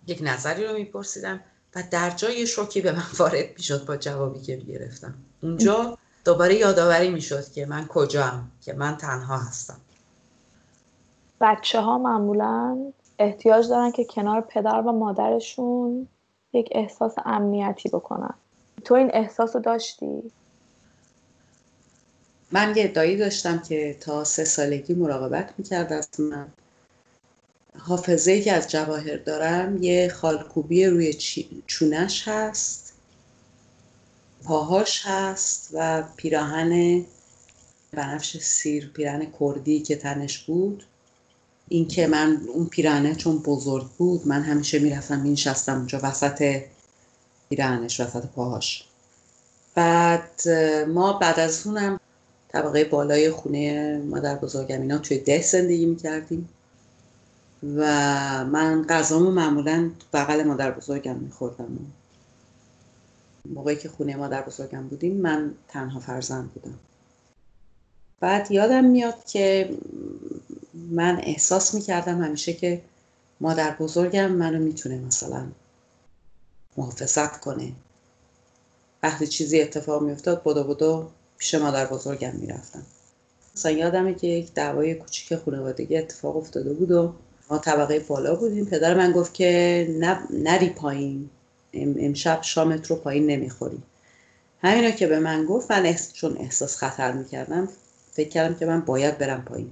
یک 0.07 0.21
نظری 0.23 0.67
رو 0.67 0.75
میپرسیدم 0.75 1.41
و 1.77 1.83
در 1.91 2.11
جای 2.11 2.47
شوکی 2.47 2.81
به 2.81 2.93
من 2.93 3.07
وارد 3.19 3.47
می‌شد 3.57 3.87
با 3.87 3.97
جوابی 3.97 4.41
که 4.41 4.57
گرفتم 4.57 5.15
اونجا 5.43 5.99
دوباره 6.25 6.55
یادآوری 6.55 7.11
می‌شد 7.11 7.53
که 7.53 7.67
من 7.67 7.87
کجام 7.87 8.51
که 8.61 8.73
من 8.73 8.97
تنها 8.97 9.37
هستم. 9.37 9.77
بچه 11.41 11.81
ها 11.81 11.99
معمولا 11.99 12.79
احتیاج 13.19 13.69
دارن 13.69 13.93
که 13.93 14.05
کنار 14.05 14.41
پدر 14.41 14.81
و 14.81 14.93
مادرشون 14.93 16.09
یک 16.53 16.69
احساس 16.73 17.15
امنیتی 17.25 17.89
بکنن. 17.89 18.35
تو 18.85 18.95
این 18.95 19.11
احساس 19.13 19.57
رو 19.57 19.63
داشتی؟ 19.63 20.23
من 22.53 22.77
یه 22.77 22.89
دایی 22.89 23.17
داشتم 23.17 23.59
که 23.59 23.97
تا 24.01 24.25
سه 24.25 24.45
سالگی 24.45 24.95
مراقبت 24.95 25.55
می‌کرد 25.59 25.93
از 25.93 26.09
من. 26.21 26.47
حافظه 27.79 28.41
که 28.41 28.53
از 28.53 28.71
جواهر 28.71 29.17
دارم 29.17 29.83
یه 29.83 30.09
خالکوبی 30.09 30.87
روی 30.87 31.15
چونش 31.67 32.29
هست 32.29 32.93
پاهاش 34.45 35.03
هست 35.05 35.71
و 35.73 36.05
پیراهن 36.17 37.05
بنفش 37.93 38.37
سیر 38.37 38.91
پیراهن 38.95 39.27
کردی 39.41 39.81
که 39.81 39.97
تنش 39.97 40.39
بود. 40.39 40.85
این 41.69 41.89
که 41.89 42.07
من 42.07 42.41
اون 42.55 42.67
پیراهنه 42.67 43.15
چون 43.15 43.39
بزرگ 43.39 43.87
بود 43.99 44.27
من 44.27 44.43
همیشه 44.43 44.79
می‌رفتم 44.79 45.21
مینشستم 45.21 45.77
اونجا 45.77 46.01
وسط 46.03 46.63
پیراهنش 47.51 48.01
وسط 48.01 48.27
پاهاش. 48.27 48.85
بعد 49.75 50.49
ما 50.89 51.13
بعد 51.13 51.41
از 51.41 51.67
اونم 51.67 52.01
طبقه 52.49 52.85
بالای 52.85 53.31
خونه 53.31 53.99
مادر 53.99 54.35
بزرگم 54.35 54.81
اینا 54.81 54.99
توی 54.99 55.19
ده 55.19 55.43
زندگی 55.43 55.87
می‌کردیم. 55.87 56.49
و 57.63 57.81
من 58.45 58.87
غذامو 58.89 59.31
معمولا 59.31 59.91
بغل 60.13 60.43
مادر 60.43 60.71
بزرگم 60.71 61.17
میخوردم. 61.17 61.79
موقعی 63.49 63.77
که 63.77 63.89
خونه 63.89 64.17
مادر 64.17 64.43
بزرگم 64.43 64.89
بودیم 64.89 65.17
من 65.17 65.55
تنها 65.69 66.01
فرزند 66.01 66.53
بودم. 66.53 66.79
بعد 68.21 68.51
یادم 68.51 68.85
میاد 68.85 69.25
که 69.25 69.77
من 70.75 71.21
احساس 71.23 71.75
می‌کردم 71.75 72.23
همیشه 72.23 72.53
که 72.53 72.83
مادر 73.41 73.77
بزرگم 73.77 74.33
منو 74.33 74.59
می‌تونه 74.59 74.99
مثلا 74.99 75.47
محافظت 76.77 77.41
کنه. 77.41 77.73
وقتی 79.03 79.27
چیزی 79.27 79.61
اتفاق 79.61 80.03
میافتاد 80.03 80.43
بدو 80.45 80.65
بدو 80.65 81.09
پیش 81.39 81.55
مادر 81.55 81.87
بزرگم 81.87 82.33
می‌رفتم. 82.35 82.83
مثلا 83.57 83.73
یادمه 83.73 84.15
که 84.15 84.27
یک 84.27 84.55
دعوای 84.55 84.95
کوچیک 84.95 85.37
خانوادگی 85.37 85.97
اتفاق 85.97 86.37
افتاده 86.37 86.73
بود 86.73 86.91
و 86.91 87.13
ما 87.53 87.59
طبقه 87.59 87.99
بالا 88.01 88.35
بودیم. 88.35 88.65
پدر 88.65 88.95
من 88.95 89.13
گفت 89.13 89.35
که 89.35 89.89
نری 90.31 90.71
پایین. 90.71 91.31
امشب 91.75 92.43
شامت 92.43 92.87
رو 92.87 92.97
پایین 92.97 93.27
نمی‌خوری. 93.27 93.83
همینا 94.63 94.91
که 94.91 95.07
به 95.07 95.19
من 95.19 95.45
گفت 95.45 95.71
من 95.71 95.97
چون 96.13 96.37
احساس 96.39 96.77
خطر 96.77 97.13
می‌کردم 97.13 97.69
فکر 98.13 98.29
کردم 98.29 98.55
که 98.55 98.67
من 98.67 98.81
باید 98.81 99.19
برم 99.19 99.45
پایین. 99.45 99.71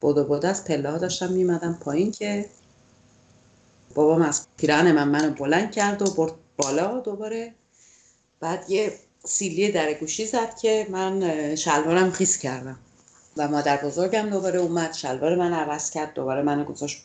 بودو 0.00 0.24
بودو 0.24 0.48
از 0.48 0.64
پله 0.64 0.90
ها 0.90 0.98
داشتم 0.98 1.32
میمدم 1.32 1.78
پایین 1.80 2.10
که 2.10 2.46
بابام 3.94 4.22
از 4.22 4.46
پیران 4.56 4.92
من 4.92 5.08
منو 5.08 5.34
بلند 5.34 5.72
کرد 5.72 6.02
و 6.02 6.10
برد 6.14 6.32
بالا 6.56 7.00
دوباره. 7.00 7.54
بعد 8.40 8.70
یه 8.70 8.92
سیلی 9.24 9.72
در 9.72 9.94
گوشی 9.94 10.26
زد 10.26 10.56
که 10.56 10.86
من 10.90 11.54
شلوارم 11.54 12.10
خیس 12.10 12.38
کردم. 12.38 12.78
و 13.36 13.48
مادر 13.48 13.76
بزرگم 13.76 14.30
دوباره 14.30 14.58
اومد 14.58 14.92
شلوار 14.92 15.34
من 15.36 15.52
عوض 15.52 15.90
کرد 15.90 16.14
دوباره 16.14 16.42
منو 16.42 16.64
گذاشت 16.64 17.04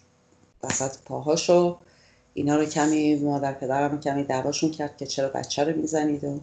وسط 0.64 0.98
پاهاشو 1.06 1.78
اینا 2.34 2.56
رو 2.56 2.66
کمی 2.66 3.16
مادر 3.16 3.54
پدرم 3.54 4.00
کمی 4.00 4.24
دعواشون 4.24 4.72
کرد 4.72 4.98
که 4.98 5.06
چرا 5.06 5.30
بچه 5.30 5.64
رو 5.64 5.78
می‌زنید 5.78 6.24
و 6.24 6.40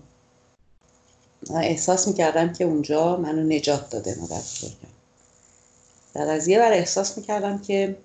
احساس 1.55 2.09
می‌کردم 2.09 2.53
که 2.53 2.65
اونجا 2.65 3.17
منو 3.17 3.43
نجات 3.43 3.91
داده 3.91 4.17
مادر 4.21 4.39
بزرگم. 4.39 4.89
در 6.15 6.31
از 6.31 6.49
یه 6.49 6.59
بر 6.59 6.73
احساس 6.73 7.19
می‌کردم 7.19 7.59
که 7.59 7.97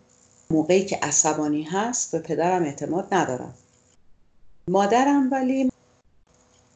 موقعی 0.49 0.85
که 0.85 0.99
عصبانی 1.01 1.63
هست 1.63 2.11
به 2.11 2.19
پدرم 2.19 2.63
اعتماد 2.63 3.07
ندارم. 3.11 3.53
مادرم 4.67 5.31
ولی 5.31 5.71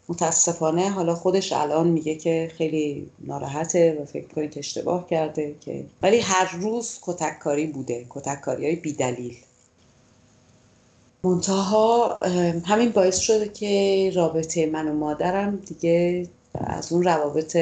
متاسفانه 0.09 0.89
حالا 0.89 1.15
خودش 1.15 1.53
الان 1.53 1.87
میگه 1.87 2.15
که 2.15 2.51
خیلی 2.57 3.09
ناراحته 3.19 3.97
و 4.01 4.05
فکر 4.05 4.47
که 4.47 4.59
اشتباه 4.59 5.07
کرده 5.09 5.55
که 5.61 5.85
ولی 6.01 6.19
هر 6.19 6.55
روز 6.55 6.99
کتککاری 7.01 7.67
بوده 7.67 8.05
کتککاری 8.09 8.65
های 8.65 8.75
بیدلیل. 8.75 9.37
منتها 11.23 12.17
همین 12.65 12.89
باعث 12.89 13.17
شده 13.17 13.49
که 13.49 14.11
رابطه 14.15 14.65
من 14.65 14.87
و 14.87 14.93
مادرم 14.93 15.55
دیگه 15.55 16.27
از 16.53 16.91
اون 16.91 17.03
روابط 17.03 17.57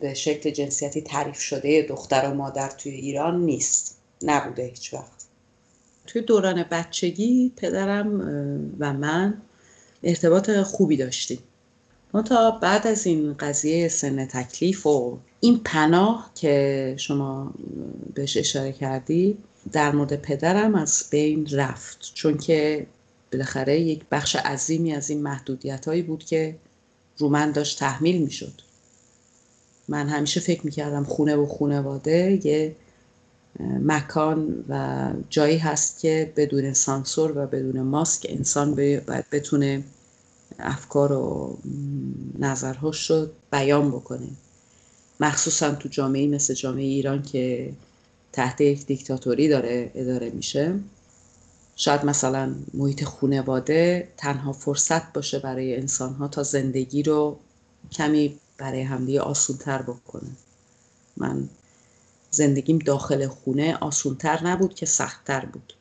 به 0.00 0.14
شکل 0.14 0.50
جنسیتی 0.50 1.00
تعریف 1.00 1.40
شده 1.40 1.82
دختر 1.82 2.30
و 2.30 2.34
مادر 2.34 2.68
توی 2.68 2.92
ایران 2.92 3.40
نیست. 3.40 3.98
نبوده 4.22 4.64
هیچ 4.64 4.94
وقت. 4.94 5.26
توی 6.06 6.22
دوران 6.22 6.62
بچگی 6.70 7.52
پدرم 7.56 8.20
و 8.78 8.92
من 8.92 9.42
ارتباط 10.02 10.50
خوبی 10.50 10.96
داشتیم. 10.96 11.38
تا 12.20 12.50
بعد 12.50 12.86
از 12.86 13.06
این 13.06 13.34
قضیه 13.34 13.88
سن 13.88 14.24
تکلیف 14.26 14.86
و 14.86 15.18
این 15.40 15.60
پناه 15.64 16.30
که 16.34 16.94
شما 16.98 17.54
بهش 18.14 18.36
اشاره 18.36 18.72
کردی 18.72 19.38
در 19.72 19.92
مورد 19.92 20.16
پدرم 20.16 20.74
از 20.74 21.04
بین 21.10 21.48
رفت. 21.52 22.10
چون 22.14 22.38
که 22.38 22.86
بالاخره 23.32 23.80
یک 23.80 24.02
بخش 24.10 24.36
عظیمی 24.36 24.92
از 24.92 25.10
این 25.10 25.22
محدودیت 25.22 25.88
هایی 25.88 26.02
بود 26.02 26.24
که 26.24 26.56
رو 27.18 27.28
من 27.28 27.52
داشت 27.52 27.78
تحمیل 27.78 28.22
می 28.22 28.30
شد 28.30 28.52
من 29.88 30.08
همیشه 30.08 30.40
فکر 30.40 30.60
می‌کردم 30.64 31.04
خونه 31.04 31.36
و 31.36 31.46
خونواده 31.46 32.40
یه 32.44 32.76
مکان 33.60 34.64
و 34.68 35.08
جایی 35.30 35.58
هست 35.58 36.00
که 36.00 36.32
بدون 36.36 36.72
سانسور 36.72 37.38
و 37.38 37.46
بدون 37.46 37.82
ماسک 37.82 38.26
انسان 38.28 38.74
باید 38.74 39.30
بتونه 39.32 39.84
افکار 40.58 41.12
و 41.12 41.58
نظرهاش 42.38 43.10
رو 43.10 43.26
بیان 43.52 43.90
بکنه. 43.90 44.28
مخصوصا 45.20 45.70
تو 45.74 45.88
جامعه 45.88 46.26
مثل 46.26 46.54
جامعه 46.54 46.84
ایران 46.84 47.22
که 47.22 47.72
تحت 48.32 48.60
یک 48.60 48.86
دیکتاتوری 48.86 49.48
داره 49.48 49.90
اداره 49.94 50.30
میشه. 50.30 50.74
شاید 51.76 52.04
مثلا 52.04 52.54
محیط 52.74 53.04
خونواده 53.04 54.08
تنها 54.16 54.52
فرصت 54.52 55.12
باشه 55.12 55.38
برای 55.38 55.76
انسان 55.76 56.14
ها 56.14 56.28
تا 56.28 56.42
زندگی 56.42 57.02
رو 57.02 57.38
کمی 57.92 58.38
برای 58.58 58.82
همدیگه 58.82 59.20
آسون 59.20 59.56
تر 59.56 59.82
بکنه. 59.82 60.30
من 61.16 61.48
زندگیم 62.30 62.78
داخل 62.78 63.26
خونه 63.26 63.76
آسون 63.76 64.16
تر 64.16 64.46
نبود 64.46 64.74
که 64.74 64.86
سختتر 64.86 65.44
بود. 65.44 65.72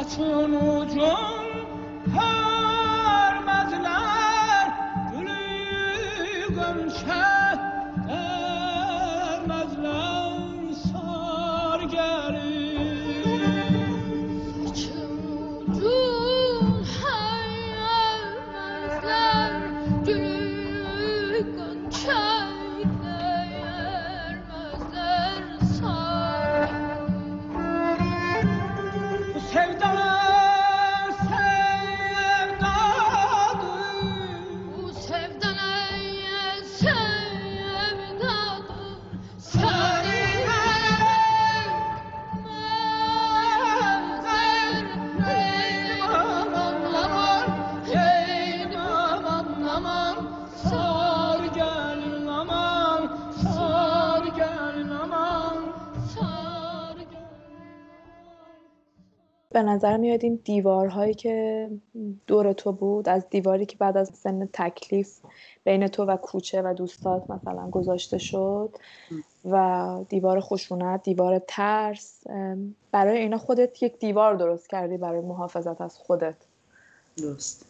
هاتون 0.00 0.54
و 0.54 1.49
به 59.62 59.66
نظر 59.70 59.96
میاد 59.96 60.24
این 60.24 60.40
دیوارهایی 60.44 61.14
که 61.14 61.68
دور 62.26 62.52
تو 62.52 62.72
بود 62.72 63.08
از 63.08 63.28
دیواری 63.30 63.66
که 63.66 63.76
بعد 63.76 63.96
از 63.96 64.10
سن 64.14 64.48
تکلیف 64.52 65.18
بین 65.64 65.88
تو 65.88 66.04
و 66.04 66.16
کوچه 66.16 66.62
و 66.62 66.74
دوستات 66.74 67.30
مثلا 67.30 67.70
گذاشته 67.70 68.18
شد 68.18 68.76
و 69.44 70.04
دیوار 70.08 70.40
خشونت 70.40 71.02
دیوار 71.02 71.42
ترس 71.48 72.22
برای 72.92 73.18
اینا 73.18 73.38
خودت 73.38 73.82
یک 73.82 73.98
دیوار 73.98 74.34
درست 74.34 74.70
کردی 74.70 74.96
برای 74.96 75.20
محافظت 75.20 75.80
از 75.80 75.96
خودت. 75.98 76.36
درست. 77.16 77.66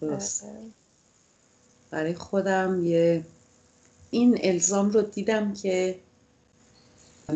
درست. 0.00 0.44
برای 1.90 2.14
خودم 2.14 2.84
یه 2.84 3.24
این 4.10 4.38
الزام 4.42 4.90
رو 4.90 5.02
دیدم 5.02 5.54
که 5.54 5.98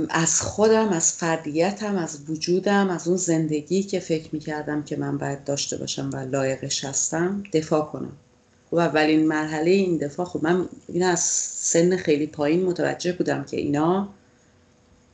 از 0.08 0.42
خودم 0.42 0.88
از 0.88 1.12
فردیتم 1.12 1.96
از 1.96 2.18
وجودم 2.30 2.90
از 2.90 3.08
اون 3.08 3.16
زندگی 3.16 3.82
که 3.82 4.00
فکر 4.00 4.28
می‌کردم 4.32 4.82
که 4.82 4.96
من 4.96 5.18
باید 5.18 5.44
داشته 5.44 5.76
باشم 5.76 6.10
و 6.12 6.16
لایقش 6.16 6.84
هستم 6.84 7.42
دفاع 7.52 7.84
کنم. 7.84 8.12
و 8.66 8.70
خب 8.70 8.76
اولین 8.76 9.28
مرحله 9.28 9.70
این 9.70 9.96
دفاع 9.96 10.26
خب 10.26 10.40
من 10.42 10.68
این 10.88 11.02
از 11.02 11.20
سن 11.20 11.96
خیلی 11.96 12.26
پایین 12.26 12.62
متوجه 12.62 13.12
بودم 13.12 13.44
که 13.44 13.56
اینا 13.56 14.08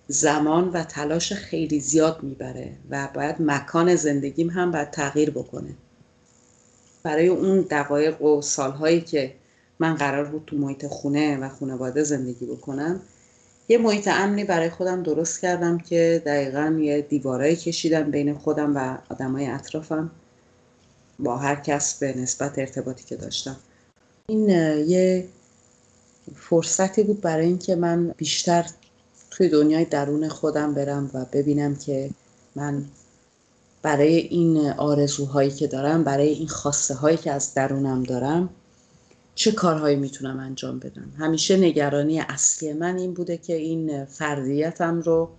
زمان 0.09 0.69
و 0.69 0.85
تلاش 0.85 1.33
خیلی 1.33 1.81
زیاد 1.81 2.23
می‌بره 2.23 2.73
و 2.91 3.09
باید 3.15 3.37
مکان 3.41 3.95
زندگیم 3.95 4.51
هم 4.51 4.71
باید 4.71 4.91
تغییر 4.91 5.31
بکنه. 5.31 5.71
برای 7.03 7.29
اون 7.29 7.61
دقایق 7.61 8.23
و 8.23 8.43
سالهایی 8.43 9.01
که 9.01 9.35
من 9.79 9.95
قرار 9.95 10.25
بود 10.25 10.43
تو 10.47 10.57
محیط 10.57 10.87
خونه 10.87 11.39
و 11.39 11.49
خانواده 11.49 12.03
زندگی 12.03 12.47
بکنم 12.47 13.01
یه 13.69 13.79
محیط 13.79 14.09
امنی 14.09 14.45
برای 14.45 14.71
خودم 14.71 15.03
درست 15.03 15.41
کردم 15.41 15.79
که 15.79 16.23
دقیقا 16.27 16.79
یه 16.81 17.03
دیوارایی 17.03 17.57
کشیدم 17.57 18.11
بین 18.11 18.35
خودم 18.35 18.77
و 18.77 18.99
آدمای 19.11 19.47
اطرافم 19.47 20.11
با 21.19 21.37
هر 21.37 21.57
کس 21.57 21.99
به 21.99 22.13
نسبت 22.17 22.59
ارتباطی 22.59 23.05
که 23.05 23.17
داشتم. 23.17 23.57
این 24.29 24.49
یه 24.89 25.29
فرصتی 26.35 27.03
بود 27.03 27.21
برای 27.21 27.47
اینکه 27.47 27.75
من 27.77 28.15
بیشتر 28.17 28.67
توی 29.31 29.49
دنیای 29.49 29.85
درون 29.85 30.29
خودم 30.29 30.75
برم 30.75 31.11
و 31.15 31.25
ببینم 31.33 31.77
که 31.77 32.11
من 32.55 32.85
برای 33.83 34.17
این 34.17 34.71
آرزوهایی 34.71 35.51
که 35.51 35.67
دارم 35.67 36.05
برای 36.05 36.29
این 36.29 36.49
خواسته 36.49 36.95
هایی 36.95 37.17
که 37.17 37.33
از 37.33 37.55
درونم 37.55 38.03
دارم 38.03 38.51
چه 39.37 39.53
کارهایی 39.53 39.97
می‌تونم 39.97 40.39
انجام 40.39 40.79
بدم. 40.79 41.13
همیشه 41.19 41.57
نگرانی 41.57 42.21
اصلی 42.21 42.73
من 42.73 42.99
این 42.99 43.15
بوده 43.15 43.37
که 43.37 43.55
این 43.55 44.05
فردیتم 44.05 45.01
رو 45.01 45.31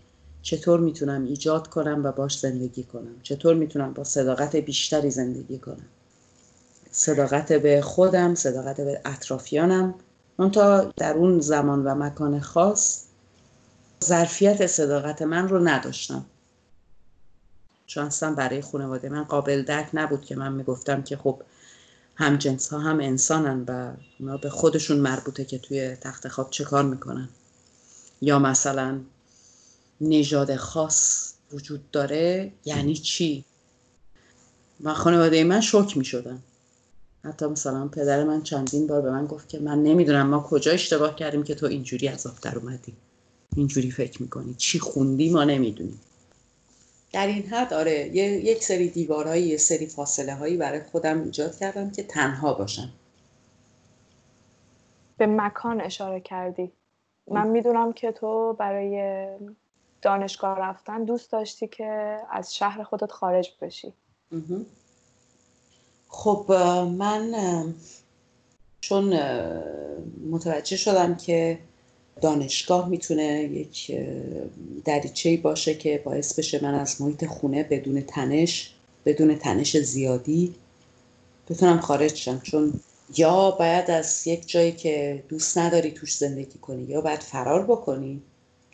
چطور 0.41 0.79
می‌تونم 0.79 1.23
ایجاد 1.23 1.67
کنم 1.67 2.01
و 2.03 2.11
باش 2.11 2.39
زندگی 2.39 2.83
کنم. 2.83 3.21
چطور 3.23 3.55
می‌تونم 3.55 3.93
با 3.93 4.03
صداقت 4.03 4.55
بیشتری 4.55 5.11
زندگی 5.11 5.57
کنم. 5.57 5.85
صداقت 6.91 7.53
به 7.53 7.81
خودم 7.81 8.35
صداقت 8.35 8.81
به 8.81 9.01
اطرافیانم. 9.05 9.93
تا 10.53 10.83
در 10.97 11.13
اون 11.13 11.39
زمان 11.39 11.83
و 11.83 11.95
مکان 11.95 12.39
خاص 12.39 13.03
ظرفیت 14.03 14.67
صداقت 14.67 15.21
من 15.21 15.47
رو 15.47 15.67
نداشتم. 15.67 16.25
چون 17.85 18.05
اصلا 18.05 18.33
برای 18.33 18.61
خانواده 18.61 19.09
من 19.09 19.23
قابل 19.23 19.61
درک 19.61 19.89
نبود 19.93 20.21
که 20.21 20.35
من 20.35 20.53
می‌گفتم 20.53 21.01
که 21.01 21.17
خب 21.17 21.41
هم 22.19 22.35
جنس 22.35 22.69
ها 22.73 22.79
هم 22.79 22.99
انسانن 22.99 23.63
و 23.67 23.93
اونا 24.19 24.37
به 24.37 24.49
خودشون 24.49 24.97
مربوطه 24.97 25.45
که 25.45 25.57
توی 25.57 25.95
تخت 25.95 26.27
خواب 26.27 26.49
چه 26.49 26.63
کار 26.63 26.83
می‌کنن. 26.83 27.29
یا 28.21 28.39
مثلا 28.39 28.99
نژاد 30.01 30.55
خاص 30.55 31.33
وجود 31.51 31.91
داره 31.91 32.51
یعنی 32.65 32.93
چی؟ 32.93 33.45
و 34.83 34.93
خانواده 34.93 35.43
من 35.43 35.61
شک 35.61 35.97
می 35.97 36.05
شدن 36.05 36.43
حتی 37.23 37.45
مثلا 37.45 37.87
پدر 37.87 38.23
من 38.23 38.43
چندین 38.43 38.87
بار 38.87 39.01
به 39.01 39.11
من 39.11 39.25
گفت 39.25 39.49
که 39.49 39.59
من 39.59 39.83
نمی‌دونم 39.83 40.27
ما 40.27 40.39
کجا 40.39 40.71
اشتباه 40.71 41.15
کردیم 41.15 41.43
که 41.43 41.55
تو 41.55 41.65
اینجوری 41.65 42.07
از 42.07 42.27
در 42.41 42.57
اومدی. 42.57 42.93
اینجوری 43.55 43.91
فکر 43.91 44.21
می‌کنی. 44.21 44.53
چی 44.53 44.79
خوندی 44.79 45.29
ما 45.29 45.43
نمی‌دونیم. 45.43 45.99
در 47.11 47.27
این 47.27 47.43
حد 47.43 47.73
آره 47.73 48.07
یک 48.15 48.63
سری 48.63 48.89
دیوارهایی 48.89 49.43
یه 49.43 49.57
سری 49.57 49.87
فاصله 49.87 50.35
هایی 50.35 50.57
برای 50.57 50.83
خودم 50.83 51.23
ایجاد 51.23 51.57
کردم 51.57 51.91
که 51.91 52.03
تنها 52.03 52.53
باشم 52.53 52.89
به 55.17 55.27
مکان 55.27 55.81
اشاره 55.81 56.19
کردی. 56.19 56.71
من 57.31 57.47
می‌دونم 57.47 57.93
که 57.93 58.11
تو 58.11 58.53
برای 58.59 59.27
دانشگاه 60.01 60.59
رفتن 60.59 61.03
دوست 61.03 61.31
داشتی 61.31 61.67
که 61.67 62.19
از 62.31 62.55
شهر 62.55 62.83
خودت 62.83 63.11
خارج 63.11 63.51
بشی. 63.61 63.93
خب 66.07 66.51
من 66.97 67.33
چون 68.81 69.19
متوجه 70.29 70.77
شدم 70.77 71.15
که 71.15 71.59
دانشگاه 72.21 72.89
می‌تونه 72.89 73.43
یک 73.43 73.91
دریچه 74.85 75.37
باشه 75.37 75.75
که 75.75 76.01
باعث 76.05 76.39
بشه 76.39 76.63
من 76.63 76.73
از 76.73 77.01
محیط 77.01 77.25
خونه 77.25 77.63
بدون 77.63 78.01
تنش 78.01 78.73
بدون 79.05 79.35
تنش 79.35 79.77
زیادی 79.77 80.55
بتونم 81.49 81.79
خارج 81.79 82.15
شم. 82.15 82.39
چون 82.43 82.79
یا 83.17 83.51
باید 83.51 83.91
از 83.91 84.27
یک 84.27 84.49
جایی 84.49 84.71
که 84.71 85.23
دوست 85.29 85.57
نداری 85.57 85.91
توش 85.91 86.17
زندگی 86.17 86.59
کنی 86.61 86.83
یا 86.83 87.01
باید 87.01 87.19
فرار 87.19 87.63
بکنی 87.63 88.21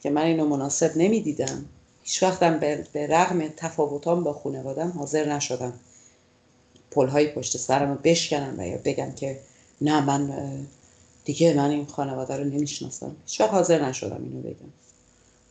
که 0.02 0.10
من 0.10 0.22
اینو 0.22 0.46
مناسب 0.46 0.98
نمی‌دیدم. 0.98 1.66
هیچ 2.04 2.24
وقتم 2.24 2.60
به 2.94 3.08
رغم 3.08 3.48
تفاوتام 3.48 4.24
با 4.24 4.34
خانوادم 4.34 4.90
حاضر 4.90 5.34
نشدم. 5.34 5.74
پلهای 6.92 7.28
پشت 7.28 7.58
سرم 7.58 7.90
رو 7.90 7.98
بشکنم 8.04 8.56
و 8.58 8.68
یا 8.68 8.80
بگم 8.86 9.12
که 9.12 9.40
نه 9.82 10.06
من 10.06 10.30
دیگه 11.26 11.54
من 11.54 11.70
این 11.70 11.86
خانواده 11.86 12.38
رو 12.38 12.44
نمی‌شناسم. 12.44 13.16
هیچ 13.26 13.42
حاضر 13.42 13.86
نشدم 13.86 14.24
اینو 14.24 14.42
بگم. 14.42 14.70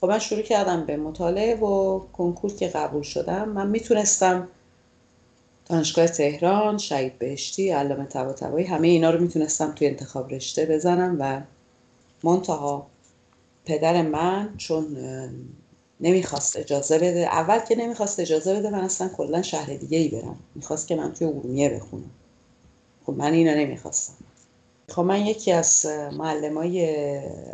خب 0.00 0.06
من 0.08 0.18
شروع 0.18 0.42
کردم 0.42 0.86
به 0.86 0.96
مطالعه 0.96 1.54
و 1.54 1.98
کنکور 1.98 2.54
که 2.54 2.68
قبول 2.68 3.02
شدم 3.02 3.48
من 3.48 3.68
می‌تونستم 3.68 4.48
دانشگاه 5.66 6.06
تهران 6.06 6.78
شهید 6.78 7.18
بهشتی 7.18 7.70
علامه 7.70 8.04
طباطبایی 8.04 8.66
همه 8.66 8.88
اینا 8.88 9.10
رو 9.10 9.20
می‌تونستم 9.20 9.72
توی 9.72 9.86
انتخاب 9.86 10.32
رشته 10.32 10.66
بزنم 10.66 11.16
و 11.20 11.40
منتها 12.24 12.86
پدر 13.64 14.02
من 14.02 14.54
چون 14.56 14.96
نمی‌خواست 16.00 16.56
اجازه 16.56 16.98
بده 16.98 17.18
اول 17.18 17.58
که 17.58 17.76
نمی‌خواست 17.76 18.20
اجازه 18.20 18.54
بده 18.54 18.70
من 18.70 18.80
اصلا 18.80 19.08
کلا 19.08 19.42
شهر 19.42 19.74
دیگه 19.74 19.98
ای 19.98 20.08
برم. 20.08 20.38
می‌خواست 20.54 20.88
که 20.88 20.96
من 20.96 21.12
توی 21.12 21.26
ارومیه 21.26 21.68
بخونم. 21.68 22.10
خب 23.06 23.12
من 23.12 23.32
اینو 23.32 23.54
نمی‌خواستم. 23.54 24.14
خب 24.92 25.02
من 25.02 25.26
یکی 25.26 25.52
از 25.52 25.86
معلم 26.12 26.58
های 26.58 26.86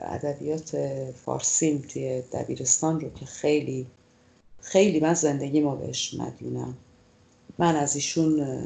ادبیات 0.03 0.77
فارسیم 1.25 1.85
توی 1.93 2.23
دبیرستان 2.33 3.01
رو 3.01 3.11
که 3.11 3.27
خیلی 3.27 3.87
خیلی 4.61 5.01
من 5.01 5.15
زندگی 5.15 5.61
ما 5.61 5.75
بهش 5.75 6.15
مدیونم. 6.15 6.75
من 7.59 7.77
از 7.77 7.95
ایشون 7.95 8.63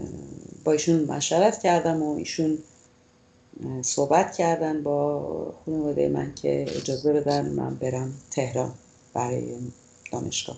با 0.65 0.73
ایشون 0.73 1.05
مشورت 1.05 1.63
کردم 1.63 2.03
و 2.03 2.17
ایشون 2.17 2.59
صحبت 3.83 4.37
کردن 4.37 4.83
با 4.83 5.55
خانواده 5.67 6.09
من 6.09 6.35
که 6.35 6.67
اجازه 6.69 7.13
بدن 7.13 7.49
من 7.49 7.75
برم 7.75 8.15
تهران 8.31 8.73
برای 9.15 9.57
دانشگاه. 10.13 10.57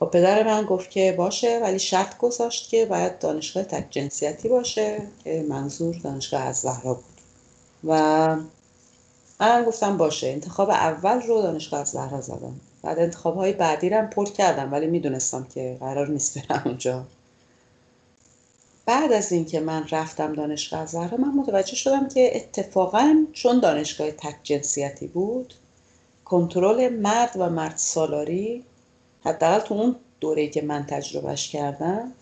خب 0.00 0.06
پدر 0.06 0.46
من 0.46 0.64
گفت 0.64 0.90
که 0.90 1.14
باشه 1.18 1.60
ولی 1.62 1.78
شرط 1.78 2.18
گذاشت 2.18 2.68
که 2.68 2.86
باید 2.86 3.18
دانشگاه 3.18 3.62
تک 3.62 3.86
جنسیتی 3.90 4.48
باشه 4.48 5.02
که 5.24 5.46
منظور 5.48 5.96
دانشگاه 6.02 6.40
از 6.40 6.56
زهرا 6.56 6.94
بود. 6.94 7.09
و 7.84 8.36
من 9.40 9.64
گفتم 9.64 9.96
باشه 9.96 10.26
انتخاب 10.26 10.70
اول 10.70 11.22
رو 11.22 11.42
دانشگاه 11.42 11.80
از 11.80 11.88
زهرا 11.88 12.20
زدم. 12.20 12.60
بعد 12.82 12.98
انتخاب 12.98 13.36
های 13.36 13.52
بعدی 13.52 13.90
رو 13.90 14.06
پر 14.06 14.26
کردم 14.26 14.72
ولی 14.72 14.86
می‌دونستم 14.86 15.46
که 15.54 15.76
قرار 15.80 16.08
نیست 16.08 16.38
برم 16.38 16.62
اونجا. 16.64 17.06
بعد 18.86 19.12
از 19.12 19.32
اینکه 19.32 19.60
من 19.60 19.86
رفتم 19.90 20.32
دانشگاه 20.32 20.86
زهرا 20.86 21.16
من 21.16 21.34
متوجه 21.34 21.74
شدم 21.74 22.08
که 22.08 22.36
اتفاقا 22.36 23.26
چون 23.32 23.60
دانشگاه 23.60 24.10
تک 24.10 24.36
جنسیتی 24.42 25.06
بود 25.06 25.54
کنترل 26.24 26.88
مرد 26.88 27.30
و 27.36 27.50
مرد 27.50 27.76
سالاری 27.76 28.64
حداقل 29.24 29.58
تو 29.58 29.74
اون 29.74 29.96
دوره 30.20 30.48
که 30.48 30.62
من 30.62 30.86
تجربهش 30.86 31.48
کردم 31.48 32.12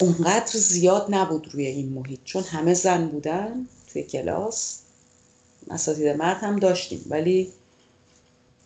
اونقدر 0.00 0.52
زیاد 0.52 1.06
نبود 1.08 1.48
روی 1.52 1.66
این 1.66 1.92
محیط. 1.92 2.20
چون 2.24 2.42
همه 2.42 2.74
زن 2.74 3.06
بودن 3.08 3.66
توی 3.92 4.02
کلاس 4.02 4.80
اساتید 5.70 6.08
مرد 6.08 6.36
هم 6.36 6.58
داشتیم. 6.58 7.06
ولی 7.10 7.52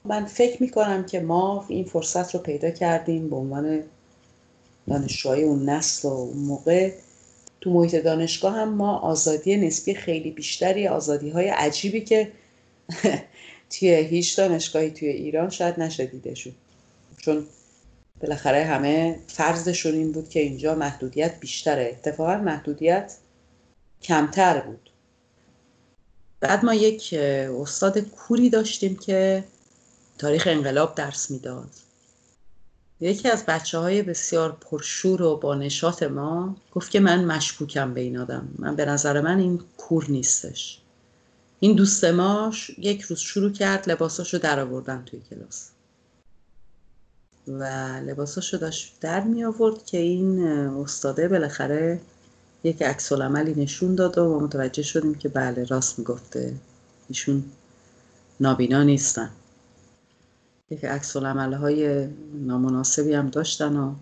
من 0.05 0.25
فکر 0.25 0.63
می‌کنم 0.63 1.07
که 1.07 1.21
ما 1.21 1.65
این 1.69 1.85
فرصت 1.85 2.35
رو 2.35 2.41
پیدا 2.41 2.71
کردیم 2.71 3.31
به 3.31 3.37
عنوان 3.37 3.83
دانشجوهای 4.89 5.43
اون 5.43 5.69
نسل 5.69 6.09
و 6.09 6.13
اون 6.13 6.37
موقع. 6.37 6.93
تو 7.61 7.71
محیط 7.71 7.97
دانشگاه 7.97 8.55
هم 8.55 8.69
ما 8.69 8.99
آزادی 8.99 9.57
نسبی 9.57 9.95
خیلی 9.95 10.31
بیشتری 10.31 10.89
آزادی 10.89 11.31
های 11.31 11.49
عجیبی 11.49 12.01
که 12.01 12.33
توی 13.71 13.89
هیچ 13.89 14.37
دانشگاهی 14.37 14.91
توی 14.91 15.09
ایران 15.09 15.51
شاید 15.51 15.81
نشدیده 15.81 16.35
شد 16.35 16.53
چون 17.19 17.47
بالاخره 18.21 18.65
همه 18.65 19.19
فرضشون 19.27 19.95
این 19.95 20.13
بود 20.13 20.29
که 20.29 20.41
اینجا 20.41 20.75
محدودیت 20.75 21.41
بیشتره. 21.41 21.89
اتفاقا 21.99 22.37
محدودیت 22.37 23.17
کمتر 24.03 24.61
بود. 24.61 24.84
بعد 26.45 26.65
ما 26.65 26.75
یک 26.75 27.15
استاد 27.63 27.99
کوری 27.99 28.51
داشتیم 28.51 28.97
که 28.97 29.45
تاریخ 30.19 30.49
انقلاب 30.51 30.95
درس 30.95 31.31
می‌داد. 31.31 31.71
یکی 33.01 33.29
از 33.29 33.47
بچه 33.47 33.79
های 33.79 34.03
بسیار 34.03 34.53
پرشور 34.61 35.23
و 35.23 35.37
با 35.37 35.55
نشاط 35.55 36.03
ما 36.03 36.57
گفت 36.73 36.91
که 36.91 37.01
من 37.01 37.25
مشکوکم 37.25 37.95
به 37.95 38.01
این 38.01 38.19
آدم. 38.19 38.49
من 38.59 38.77
به 38.77 38.85
نظر 38.85 39.21
من 39.21 39.39
این 39.39 39.61
کور 39.77 40.05
نیستش. 40.09 40.81
این 41.61 41.77
دوست 41.77 42.05
ما 42.05 42.53
یک 42.79 43.01
روز 43.01 43.19
شروع 43.19 43.53
کرد 43.53 43.91
لباساشو 43.91 44.39
در 44.39 44.61
آوردن 44.61 45.03
توی 45.07 45.21
کلاس. 45.31 45.71
و 47.49 47.65
لباساشو 48.07 48.57
داشت 48.57 48.97
در 49.01 49.21
می 49.21 49.45
آورد 49.45 49.85
که 49.85 49.99
این 49.99 50.47
استاده 50.49 51.29
بالاخره 51.29 52.01
یک 52.65 52.83
عکس 52.83 53.13
عملی 53.13 53.55
نشون 53.63 53.95
داد 53.95 54.19
و 54.19 54.41
متوجه 54.41 54.83
شدیم 54.83 55.15
که 55.15 55.29
بله 55.29 55.65
راست 55.65 55.99
می‌گفته. 55.99 56.55
ایشون 57.09 57.45
نابینا 58.41 58.83
نیستن. 58.83 59.31
یک 60.71 60.85
عکس 60.85 61.17
های 61.17 62.09
نامناسبی 62.35 63.15
هم 63.15 63.29
داشتن 63.31 63.77
و 63.77 63.95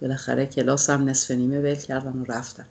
بالاخره 0.00 0.46
کلاس 0.46 0.90
هم 0.90 1.08
نصف 1.08 1.30
نیمه 1.30 1.60
ول 1.60 1.74
کردن 1.74 2.12
و 2.12 2.24
رفتن. 2.24 2.66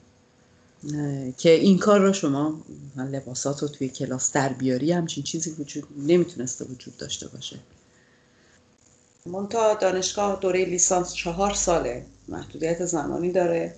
که 1.38 1.50
این 1.50 1.78
کار 1.78 2.00
رو 2.00 2.14
شما 2.14 2.62
لباسات 2.98 3.62
رو 3.62 3.68
توی 3.68 3.90
کلاس 3.90 4.34
در 4.34 4.54
بیاری 4.54 4.92
همچین 4.92 5.24
چیزی 5.24 5.52
وجود 5.52 5.84
نمی‌تونسته 5.98 6.66
وجود 6.66 6.98
داشته 6.98 7.28
باشه. 7.28 7.60
منتها 9.26 9.74
دانشگاه 9.74 10.40
دوره 10.42 10.66
لیسانس 10.66 11.14
چهار 11.14 11.54
ساله. 11.54 12.06
محدودیت 12.28 12.86
زمانی 12.86 13.32
داره. 13.32 13.76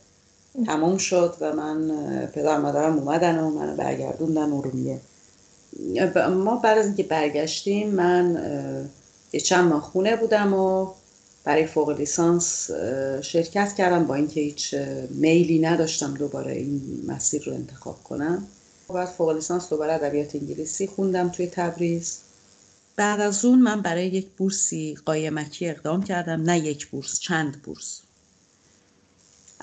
تمام 0.65 0.97
شد 0.97 1.35
و 1.41 1.53
من 1.53 1.87
پدر 2.33 2.57
مادرم 2.57 2.97
اومدن 2.97 3.39
و 3.39 3.49
منو 3.49 3.75
برگردوندن 3.75 4.53
ارومیه. 4.53 4.99
ما 6.29 6.55
بعد 6.55 6.77
از 6.77 6.85
اینکه 6.85 7.03
برگشتیم 7.03 7.89
من 7.89 8.89
یه 9.33 9.39
چند 9.39 9.69
ماه 9.69 9.81
خونه 9.81 10.15
بودم 10.15 10.53
و 10.53 10.91
برای 11.43 11.65
فوق 11.65 11.89
لیسانس 11.89 12.71
شرکت 13.21 13.73
کردم 13.73 14.05
با 14.05 14.15
اینکه 14.15 14.41
هیچ 14.41 14.75
میلی 15.09 15.59
نداشتم 15.59 16.13
دوباره 16.13 16.51
این 16.51 17.03
مسیر 17.07 17.43
رو 17.43 17.53
انتخاب 17.53 18.03
کنم. 18.03 18.47
بعد 18.93 19.07
فوق 19.07 19.29
لیسانس 19.29 19.69
دوباره 19.69 19.93
ادبیات 19.93 20.35
انگلیسی 20.35 20.87
خوندم 20.87 21.29
توی 21.29 21.47
تبریز. 21.47 22.17
بعد 22.95 23.21
از 23.21 23.45
اون 23.45 23.59
من 23.59 23.81
برای 23.81 24.07
یک 24.07 24.27
بورسی 24.37 24.97
قایمکی 25.05 25.69
اقدام 25.69 26.03
کردم. 26.03 26.41
نه 26.41 26.59
یک 26.59 26.87
بورس 26.87 27.19
چند 27.19 27.61
بورس. 27.61 28.01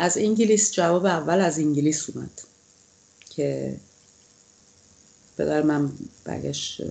از 0.01 0.19
انگلیس 0.19 0.73
جواب 0.73 1.07
اول 1.07 1.41
از 1.41 1.59
انگلیس 1.59 2.11
اومد 2.11 2.43
که 3.31 3.77
پدر 5.39 5.63
من 5.63 5.93
برگشت 6.25 6.83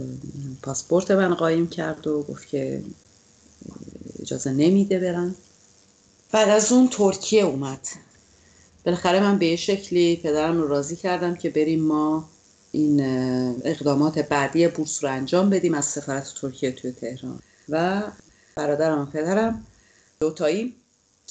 پاسپورت 0.64 1.12
من 1.12 1.34
قایم 1.34 1.70
کرد 1.70 2.08
و 2.08 2.24
گفت 2.24 2.48
که 2.48 2.84
اجازه 4.20 4.52
نمیده 4.52 5.00
برن 5.00 5.36
بعد 6.32 6.50
از 6.50 6.72
اون 6.72 6.88
ترکیه 6.88 7.44
اومد. 7.44 7.88
بالاخره 8.86 9.20
من 9.20 9.38
به 9.38 9.46
یه 9.46 9.56
شکلی 9.56 10.16
پدرم 10.16 10.58
رو 10.58 10.68
راضی 10.68 10.96
کردم 10.96 11.36
که 11.36 11.50
بریم 11.50 11.84
ما 11.84 12.30
این 12.72 13.00
اقدامات 13.64 14.20
بعدی 14.20 14.68
بورس 14.68 15.04
رو 15.04 15.12
انجام 15.12 15.50
بدیم 15.50 15.74
از 15.74 15.86
سفارت 15.86 16.34
ترکیه 16.42 16.72
توی 16.72 16.92
تهران. 16.92 17.40
و 17.70 18.04
برادرم 18.56 19.00
و 19.00 19.06
پدرم 19.06 19.66
دوتایی 20.20 20.76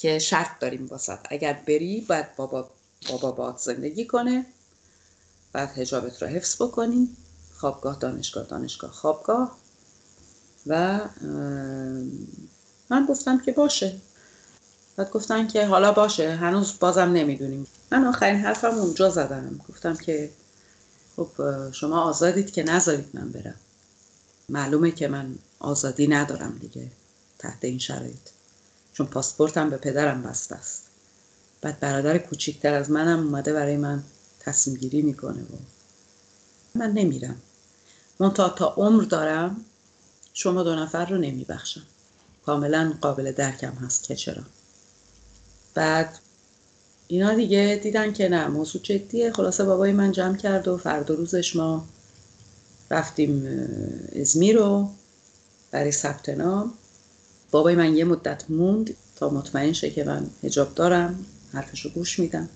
که 0.01 0.19
شرط 0.19 0.59
داریم 0.59 0.87
واسط. 0.87 1.19
اگر 1.29 1.53
بری 1.53 2.01
باید 2.01 2.35
بابا 2.35 2.69
بابا 3.09 3.31
باد 3.31 3.57
زندگی 3.57 4.05
کنه 4.05 4.45
بعد 5.53 5.77
هجابت 5.77 6.21
رو 6.21 6.27
حفظ 6.27 6.61
بکنی. 6.61 7.09
خوابگاه 7.57 7.97
دانشگاه 7.99 8.43
دانشگاه 8.43 8.91
خوابگاه. 8.91 9.57
و 10.67 10.99
من 12.89 13.05
گفتم 13.05 13.39
که 13.39 13.51
باشه. 13.51 13.95
بعد 14.95 15.09
گفتن 15.11 15.47
که 15.47 15.65
حالا 15.65 15.91
باشه. 15.91 16.35
هنوز 16.35 16.79
بازم 16.79 17.11
نمی‌دونیم. 17.11 17.67
من 17.91 18.05
آخرین 18.05 18.39
حرفم 18.39 18.77
اونجا 18.77 19.09
زدم. 19.09 19.59
گفتم 19.69 19.95
که 19.95 20.29
خب 21.15 21.29
شما 21.71 22.01
آزادید 22.01 22.51
که 22.51 22.63
نذارید 22.63 23.09
من 23.13 23.29
برم. 23.29 23.55
معلومه 24.49 24.91
که 24.91 25.07
من 25.07 25.35
آزادی 25.59 26.07
ندارم 26.07 26.57
دیگه 26.61 26.91
تحت 27.39 27.65
این 27.65 27.79
شرایط. 27.79 28.38
چون 28.99 29.07
پاسپورتم 29.07 29.69
به 29.69 29.77
پدرم 29.77 30.23
بسته 30.23 30.55
است. 30.55 30.83
بعد 31.61 31.79
برادر 31.79 32.17
کوچیکتر 32.17 32.73
از 32.73 32.91
منم 32.91 33.19
اومده 33.19 33.53
برای 33.53 33.77
من 33.77 34.03
تصمیم 34.39 34.77
گیری 34.77 35.01
می‌کنه 35.01 35.41
و 35.41 35.55
من 36.75 36.91
نمیرم. 36.91 37.35
من 38.19 38.33
تا 38.33 38.73
عمر 38.77 39.03
دارم 39.03 39.65
شما 40.33 40.63
دو 40.63 40.75
نفر 40.75 41.05
رو 41.05 41.17
نمیبخشم. 41.17 41.81
کاملا 42.45 42.93
قابل 43.01 43.31
درکم 43.31 43.73
هست 43.73 44.03
که 44.03 44.15
چرا. 44.15 44.43
بعد 45.73 46.19
اینا 47.07 47.33
دیگه 47.33 47.79
دیدن 47.83 48.13
که 48.13 48.29
نه 48.29 48.47
موضوع 48.47 48.81
جدیه. 48.81 49.31
خلاصه 49.31 49.63
بابای 49.63 49.91
من 49.91 50.11
جمع 50.11 50.37
کرد 50.37 50.67
و 50.67 50.77
فردا 50.77 51.13
روزش 51.13 51.55
ما 51.55 51.85
رفتیم 52.91 53.59
ازمی 54.19 54.53
رو 54.53 54.89
برای 55.71 55.91
ثبت 55.91 56.29
بابای 57.51 57.75
من 57.75 57.97
یه 57.97 58.03
مدت 58.03 58.43
موند 58.49 58.95
تا 59.15 59.29
مطمئن 59.29 59.73
شه 59.73 59.89
که 59.89 60.03
من 60.03 60.27
هجاب 60.43 60.75
دارم 60.75 61.25
حرفش 61.53 61.85
رو 61.85 61.91
گوش 61.91 62.19
میدم. 62.19 62.49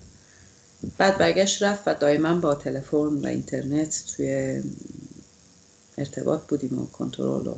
بعد 0.98 1.18
برگشت 1.18 1.64
رفت 1.64 1.88
و 1.88 1.94
دائما 1.94 2.34
با 2.36 2.56
تلفن 2.56 2.98
و 2.98 3.26
اینترنت 3.26 4.04
توی 4.16 4.62
ارتباط 5.98 6.42
بودیم 6.42 6.80
و 6.80 6.86
کنترل 6.86 7.48
و 7.48 7.56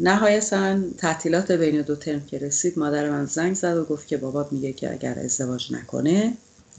نهایتا 0.00 0.78
تعطیلات 0.98 1.52
بین 1.52 1.82
دو 1.82 1.96
ترم 1.96 2.26
که 2.26 2.38
رسید 2.38 2.78
مادر 2.78 3.10
من 3.10 3.26
زنگ 3.26 3.54
زد 3.54 3.76
و 3.76 3.84
گفت 3.84 4.08
که 4.08 4.16
بابات 4.16 4.52
میگه 4.52 4.72
که 4.72 4.92
اگر 4.92 5.18
ازدواج 5.18 5.72
نکنه 5.72 6.32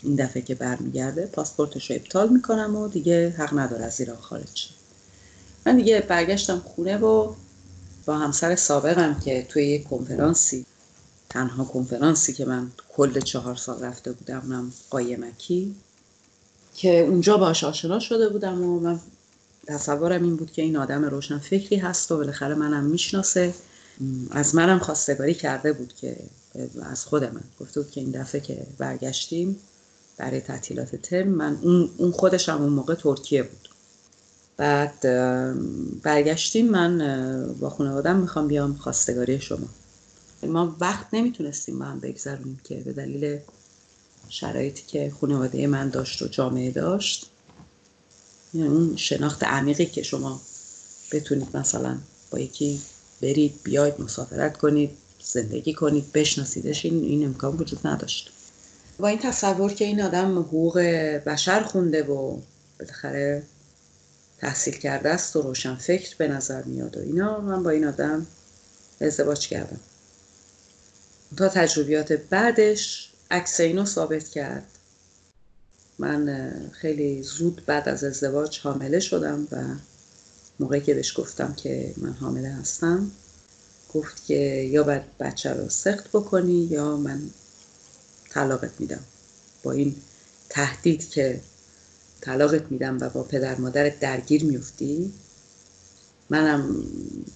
این 0.03 0.15
دفعه 0.15 0.41
که 0.41 0.55
برمیگرده 0.55 1.25
پاسپورتش 1.25 1.89
رو 1.91 1.95
ابطال 1.95 2.29
می‌کنم 2.29 2.75
و 2.75 2.87
دیگه 2.87 3.29
حق 3.29 3.59
نداره 3.59 3.85
از 3.85 3.99
ایران 3.99 4.17
خارج 4.17 4.69
من 5.65 5.77
دیگه 5.77 6.01
برگشتم 6.01 6.59
خونه 6.59 6.97
و 6.97 7.33
با 8.05 8.17
همسر 8.17 8.55
سابقم 8.55 9.19
که 9.19 9.45
توی 9.49 9.63
یک 9.63 9.83
کنفرانسی 9.83 10.65
تنها 11.29 11.63
کنفرانسی 11.63 12.33
که 12.33 12.45
من 12.45 12.71
کل 12.89 13.19
چهار 13.19 13.55
سال 13.55 13.83
رفته 13.83 14.11
بودم 14.11 14.41
اونم 14.45 14.73
قایمکی 14.89 15.75
که 16.75 16.99
اونجا 16.99 17.37
باش 17.37 17.63
آشنا 17.63 17.99
شده 17.99 18.29
بودم 18.29 18.61
و 18.61 18.79
من 18.79 18.99
تصورم 19.67 20.23
این 20.23 20.35
بود 20.35 20.51
که 20.51 20.61
این 20.61 20.77
آدم 20.77 21.05
روشن 21.05 21.39
فکری 21.39 21.75
هست 21.75 22.11
و 22.11 22.17
بالاخره 22.17 22.55
منم 22.55 22.83
می‌شناسه. 22.83 23.53
از 24.31 24.55
منم 24.55 24.79
خواستگاری 24.79 25.33
کرده 25.33 25.73
بود 25.73 25.93
که 25.93 26.17
از 26.81 27.05
خود 27.05 27.23
من 27.23 27.41
گفته 27.59 27.81
بود 27.81 27.91
که 27.91 28.01
این 28.01 28.11
دفعه 28.11 28.41
که 28.41 28.67
برگشتیم 28.77 29.59
برای 30.17 30.41
تعطیلات 30.41 30.95
ترم 30.95 31.27
من 31.27 31.57
اون, 31.61 31.89
اون 31.97 32.11
خودش 32.11 32.49
هم 32.49 32.61
اون 32.61 32.73
موقع 32.73 32.95
ترکیه 32.95 33.43
بود. 33.43 33.69
بعد 34.57 35.01
برگشتیم 36.01 36.69
من 36.69 36.97
با 37.59 37.69
خانوادم 37.69 38.15
می‌خوام 38.15 38.47
بیام 38.47 38.73
خواستگاری 38.73 39.41
شما. 39.41 39.67
ما 40.43 40.75
وقت 40.79 41.05
نمی‌تونستیم 41.13 41.79
با 41.79 41.85
هم 41.85 41.99
بگذاریم 41.99 42.59
که 42.63 42.75
به 42.75 42.93
دلیل 42.93 43.39
شرایطی 44.29 44.83
که 44.87 45.13
خانواده 45.21 45.67
من 45.67 45.89
داشت 45.89 46.21
و 46.21 46.27
جامعه 46.27 46.71
داشت. 46.71 47.29
یعنی 48.53 48.67
اون 48.67 48.95
شناخت 48.95 49.43
عمیقی 49.43 49.85
که 49.85 50.03
شما 50.03 50.41
بتونید 51.11 51.57
مثلا 51.57 51.97
با 52.31 52.39
یکی 52.39 52.81
برید 53.21 53.59
بیاید 53.63 54.01
مسافرت 54.01 54.57
کنید 54.57 54.89
زندگی 55.23 55.73
کنید 55.73 56.11
بشناسیدش 56.11 56.85
این, 56.85 57.03
این 57.03 57.25
امکان 57.25 57.57
وجود 57.57 57.87
نداشت. 57.87 58.31
با 58.99 59.07
این 59.07 59.19
تصور 59.19 59.73
که 59.73 59.85
این 59.85 60.01
آدم 60.01 60.39
حقوق 60.39 60.79
بشر 61.25 61.63
خونده 61.63 62.03
و 62.03 62.37
بالاخره 62.79 63.43
تحصیل 64.45 64.77
کرده 64.77 65.09
است 65.09 65.35
و 65.35 65.41
روشن 65.41 65.75
فکر 65.75 66.15
به 66.17 66.27
نظر 66.27 66.63
میاد 66.63 66.97
و 66.97 66.99
اینا. 66.99 67.39
من 67.41 67.63
با 67.63 67.69
این 67.69 67.85
آدم 67.85 68.27
ازدواج 69.01 69.47
کردم. 69.47 69.79
تا 71.37 71.49
تجربیات 71.49 72.11
بعدش 72.13 73.11
عکس 73.31 73.59
اینو 73.59 73.85
ثابت 73.85 74.29
کرد. 74.29 74.63
من 75.99 76.51
خیلی 76.71 77.23
زود 77.23 77.65
بعد 77.65 77.89
از 77.89 78.03
ازدواج 78.03 78.59
حامله 78.59 78.99
شدم 78.99 79.47
و 79.51 79.63
موقعی 80.59 80.81
که 80.81 80.93
بهش 80.93 81.19
گفتم 81.19 81.53
که 81.53 81.93
من 81.97 82.13
حامله 82.13 82.49
هستم 82.49 83.11
گفت 83.93 84.25
که 84.25 84.37
یا 84.71 84.83
باید 84.83 85.17
بچه 85.19 85.53
رو 85.53 85.69
سخت 85.69 86.07
بکنی 86.07 86.67
یا 86.71 86.97
من 86.97 87.29
طلاقت 88.29 88.71
میدم. 88.79 89.03
با 89.63 89.71
این 89.71 89.95
تهدید 90.49 91.09
که 91.09 91.41
طلاقت 92.25 92.71
میدم 92.71 92.97
و 93.01 93.09
با 93.09 93.23
پدر 93.23 93.55
مادرت 93.55 93.99
درگیر 93.99 94.43
میفتی؟ 94.43 95.13
منم 96.29 96.83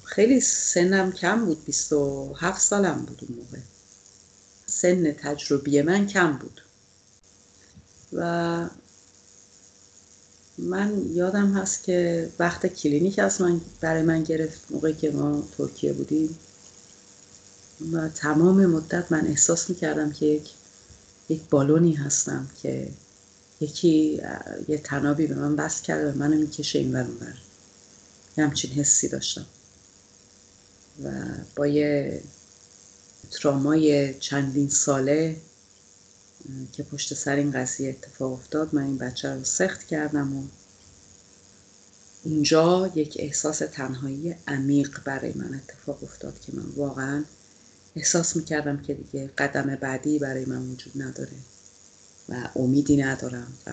خیلی 0.04 0.42
سنم 0.42 1.12
کم 1.12 1.46
بود 1.46 1.66
27 1.66 2.62
سالم 2.62 3.06
بود 3.06 3.22
اون 3.30 3.40
موقع. 3.40 3.58
سن 4.66 5.12
تجربی 5.12 5.82
من 5.82 6.08
کم 6.08 6.38
بود. 6.38 6.62
و 8.14 8.70
من 10.58 11.02
یادم 11.14 11.54
هست 11.54 11.84
که 11.84 12.30
وقت 12.40 12.66
کلینیک 12.66 13.20
از 13.20 13.42
من 13.42 13.62
برای 13.82 14.04
من 14.04 14.24
گرفت 14.24 14.62
موقعی 14.70 14.94
که 14.94 15.12
ما 15.12 15.44
ترکیه 15.58 15.94
بودیم. 15.94 16.38
و 17.92 18.10
تمام 18.10 18.66
مدت 18.66 19.12
من 19.12 19.28
احساس 19.28 19.70
می‌کردم 19.70 20.12
که 20.12 20.26
یک 20.26 20.50
یک 21.30 21.42
بالونی 21.50 21.94
هستم 21.94 22.48
که 22.62 22.88
یکی 23.62 24.22
یه 24.68 24.78
تنابی 24.78 25.28
به 25.28 25.36
من 25.36 25.56
بست 25.56 25.84
کرده 25.84 26.12
و 26.12 26.18
منو 26.18 26.38
می‌کشه 26.38 26.80
این 26.80 26.94
ور 26.96 27.08
یه 28.38 28.44
همچین 28.44 28.72
حسی 28.72 29.08
داشتم. 29.08 29.46
و 31.04 31.12
با 31.56 31.68
یه 31.68 32.22
ترامای 33.32 34.14
چندین 34.20 34.70
ساله 34.70 35.36
که 36.74 36.84
پشت 36.84 37.14
سر 37.14 37.36
این 37.36 37.52
قضیه 37.52 37.90
اتفاق 37.90 38.34
افتاد 38.34 38.76
من 38.76 38.84
این 38.84 38.98
بچه 38.98 39.34
رو 39.36 39.44
سخت 39.44 39.88
کردم 39.88 40.38
و 40.38 40.44
اونجا 42.24 42.92
یک 42.96 43.16
احساس 43.20 43.58
تنهایی 43.58 44.36
عمیق 44.48 45.00
برای 45.06 45.34
من 45.36 45.54
اتفاق 45.54 46.04
افتاد 46.04 46.40
که 46.40 46.56
من 46.56 46.66
واقعا 46.76 47.24
احساس 47.96 48.36
می‌کردم 48.36 48.82
که 48.82 48.94
دیگه 48.94 49.28
قدم 49.38 49.76
بعدی 49.76 50.20
برای 50.20 50.46
من 50.46 50.62
وجود 50.72 51.02
نداره. 51.02 51.38
و 52.30 52.50
امیدی 52.56 52.98
ندارم 52.98 53.54
و 53.68 53.72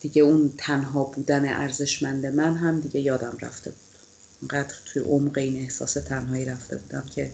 دیگه 0.00 0.22
اون 0.22 0.54
تنها 0.58 1.04
بودن 1.04 1.48
ارزشمند 1.48 2.26
من 2.26 2.56
هم 2.56 2.80
دیگه 2.80 3.00
یادم 3.00 3.38
رفته 3.40 3.70
بود. 3.70 3.80
اونقدر 4.40 4.74
توی 4.84 5.02
عمق 5.02 5.38
این 5.38 5.56
احساس 5.56 5.92
تنهایی 5.92 6.44
رفته 6.44 6.76
بودم 6.76 7.06
که 7.14 7.32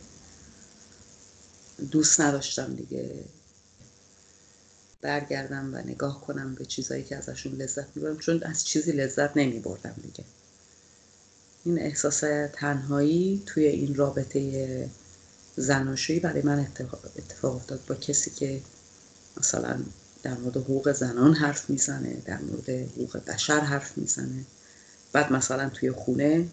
دوست 1.90 2.20
نداشتم 2.20 2.74
دیگه 2.74 3.10
برگردم 5.00 5.74
و 5.74 5.78
نگاه 5.78 6.20
کنم 6.20 6.54
به 6.54 6.64
چیزایی 6.64 7.04
که 7.04 7.16
ازشون 7.16 7.52
لذت 7.52 7.86
می‌برم 7.96 8.18
چون 8.18 8.42
از 8.42 8.64
چیزی 8.64 8.92
لذت 8.92 9.36
نمیبردم 9.36 9.94
دیگه. 10.02 10.24
این 11.64 11.78
احساس 11.78 12.20
تنهایی 12.52 13.42
توی 13.46 13.66
این 13.66 13.94
رابطه 13.94 14.90
زناشویی 15.56 16.20
برای 16.20 16.42
من 16.42 16.58
اتفاق 17.16 17.56
افتاد 17.56 17.80
با 17.88 17.94
کسی 17.94 18.30
که 18.30 18.60
مثلا 19.36 19.80
در 20.22 20.34
مورد 20.34 20.56
حقوق 20.56 20.92
زنان 20.92 21.34
حرف 21.34 21.70
می‌زنه 21.70 22.22
در 22.24 22.38
مورد 22.38 22.70
حقوق 22.70 23.16
بشر 23.16 23.60
حرف 23.60 23.98
می‌زنه. 23.98 24.44
بعد 25.12 25.32
مثلا 25.32 25.68
توی 25.68 25.92
خونه 25.92 26.48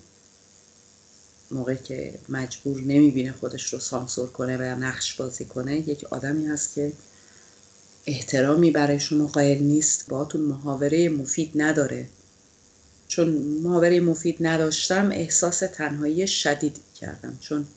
موقعی 1.52 1.78
که 1.78 2.20
مجبور 2.30 2.82
نمی‌بینه 2.82 3.32
خودش 3.32 3.74
رو 3.74 3.80
سانسور 3.80 4.30
کنه 4.30 4.58
و 4.58 4.62
نقش 4.62 5.14
بازی 5.14 5.46
کنه 5.46 5.90
یک 5.90 6.04
آدمی 6.04 6.48
هست 6.48 6.74
که 6.76 6.94
احترامی 8.06 8.72
برای 8.72 9.00
شما 9.00 9.28
قائل 9.28 9.64
نیست 9.64 10.08
باهاتون 10.08 10.42
محاوره 10.42 11.10
مفید 11.10 11.52
نداره. 11.56 12.10
چون 13.08 13.30
محاوره 13.64 14.00
مفید 14.00 14.38
نداشتم 14.40 15.12
احساس 15.12 15.60
تنهایی 15.60 16.28
شدید 16.28 16.78
کردم. 16.96 17.38
چون 17.42 17.68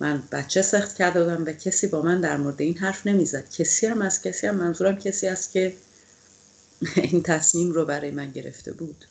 من 0.00 0.22
بچه 0.32 0.62
سخت 0.62 0.96
کرده 0.96 1.24
بودم 1.24 1.44
و 1.44 1.52
کسی 1.52 1.86
با 1.86 2.02
من 2.02 2.20
در 2.20 2.36
مورد 2.36 2.62
این 2.62 2.78
حرف 2.78 3.06
نمی‌زد. 3.06 3.50
کسی 3.50 3.86
هم 3.86 4.02
از 4.02 4.22
کسی 4.22 4.46
هم 4.46 4.54
منظورم 4.54 4.96
کسی 4.96 5.26
است 5.28 5.52
که 5.52 5.74
این 6.96 7.22
تصمیم 7.22 7.72
رو 7.72 7.84
برای 7.84 8.10
من 8.10 8.30
گرفته 8.30 8.72
بود. 8.72 9.04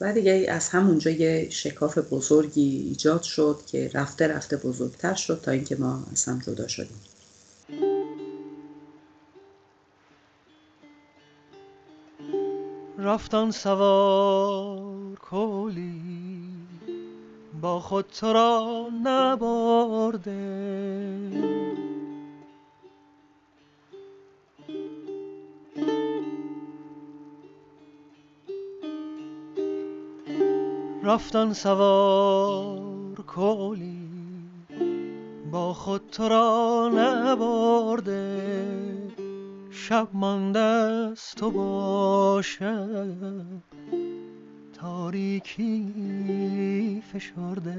و 0.00 0.12
دیگه 0.12 0.46
از 0.48 0.68
همونجا 0.68 1.10
یه 1.10 1.50
شکاف 1.50 1.98
بزرگی 1.98 2.84
ایجاد 2.88 3.22
شد 3.22 3.60
که 3.66 3.90
رفته 3.94 4.26
رفته 4.26 4.56
بزرگتر 4.56 5.14
شد 5.14 5.40
تا 5.42 5.50
اینکه 5.50 5.76
ما 5.76 6.06
از 6.12 6.24
هم 6.24 6.38
جدا 6.46 6.68
شدیم. 6.68 7.00
رفتن 12.98 13.50
سوار 13.50 15.14
کولی 15.14 16.33
با 17.64 17.80
خود 17.80 18.06
تو 18.06 18.32
را 18.32 18.88
نبرده. 19.04 20.34
رفتن 31.02 31.52
سوار 31.52 33.14
کولی 33.26 34.08
با 35.52 35.72
خود 35.72 36.02
تو 36.12 36.28
را 36.28 36.90
نبرده. 36.94 38.42
شب 39.70 40.08
مانده 40.12 40.58
است 40.58 41.36
تو 41.36 41.50
باشد 41.50 43.14
تاریکی 44.84 45.80
فشرده. 47.12 47.74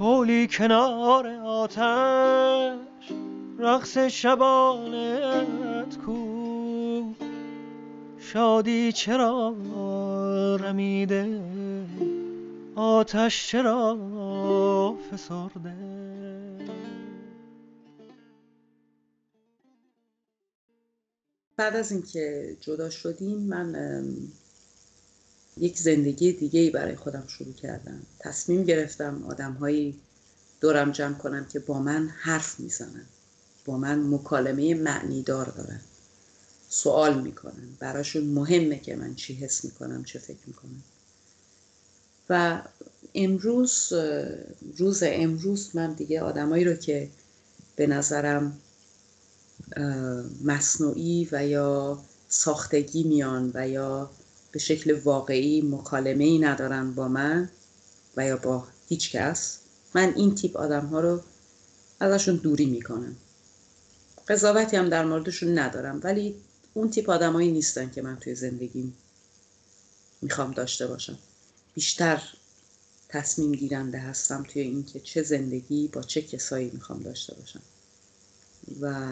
کولی 0.00 0.48
کنار 0.48 1.26
آتش 1.26 3.12
رقص 3.58 3.98
شبانت 3.98 5.98
کو. 6.06 7.14
شادی 8.18 8.92
چرا 8.92 9.56
رمیده؟ 10.60 11.40
آتش 12.76 13.48
چرا 13.48 13.98
فسرده؟ 15.10 15.76
بعد 21.56 21.76
از 21.76 21.92
اینکه 21.92 22.56
جدا 22.60 22.90
شدیم 22.90 23.38
من 23.38 24.04
یک 25.56 25.78
زندگی 25.78 26.32
دیگه 26.32 26.60
ای 26.60 26.70
برای 26.70 26.96
خودم 26.96 27.24
شروع 27.26 27.52
کردم. 27.52 28.02
تصمیم 28.18 28.64
گرفتم 28.64 29.24
آدمهایی 29.28 30.00
دورم 30.60 30.90
جمع 30.90 31.14
کنم 31.14 31.44
که 31.44 31.58
با 31.58 31.78
من 31.78 32.08
حرف 32.08 32.60
می‌زنن. 32.60 33.06
با 33.64 33.76
من 33.78 34.14
مکالمه 34.14 34.74
معنیدار 34.74 35.46
دارن. 35.46 35.80
سوال 36.68 37.22
می‌کنن. 37.22 37.76
براشون 37.78 38.24
مهمه 38.24 38.78
که 38.78 38.96
من 38.96 39.14
چی 39.14 39.34
حس 39.34 39.64
می‌کنم 39.64 40.04
چه 40.04 40.18
فکر 40.18 40.46
می‌کنم. 40.46 40.82
و 42.28 42.62
امروز 43.14 43.92
روز 44.76 45.02
امروز 45.06 45.70
من 45.74 45.92
دیگه 45.92 46.20
آدمایی 46.20 46.64
رو 46.64 46.74
که 46.74 47.08
به 47.76 47.86
نظرم 47.86 48.58
مصنوعی 50.44 51.28
و 51.32 51.46
یا 51.46 51.98
ساختگی 52.28 53.04
میان 53.04 53.50
و 53.54 53.68
یا 53.68 54.10
به 54.52 54.58
شکل 54.58 54.92
واقعی 54.92 55.62
مکالمه 55.62 56.24
ای 56.24 56.38
ندارن 56.38 56.94
با 56.94 57.08
من 57.08 57.50
و 58.16 58.26
یا 58.26 58.36
با 58.36 58.66
هیچ 58.88 59.12
کس. 59.12 59.58
من 59.94 60.12
این 60.16 60.34
تیپ 60.34 60.56
آدم 60.56 60.86
ها 60.86 61.00
رو 61.00 61.22
ازشون 62.00 62.36
دوری 62.36 62.66
می‌کنم. 62.66 63.16
قضاوتی 64.28 64.76
هم 64.76 64.88
در 64.88 65.04
موردشون 65.04 65.58
ندارم 65.58 66.00
ولی 66.04 66.36
اون 66.74 66.90
تیپ 66.90 67.10
آدمایی 67.10 67.52
نیستن 67.52 67.90
که 67.90 68.02
من 68.02 68.16
توی 68.16 68.34
زندگیم 68.34 68.96
می‌خوام 70.22 70.50
داشته 70.50 70.86
باشم. 70.86 71.18
بیشتر 71.74 72.22
تصمیم 73.08 73.52
گیرنده 73.52 73.98
هستم 73.98 74.42
توی 74.42 74.62
اینکه 74.62 75.00
چه 75.00 75.22
زندگی 75.22 75.88
با 75.88 76.02
چه 76.02 76.22
کسایی 76.22 76.70
می‌خوام 76.70 77.02
داشته 77.02 77.34
باشم. 77.34 77.62
و 78.80 79.08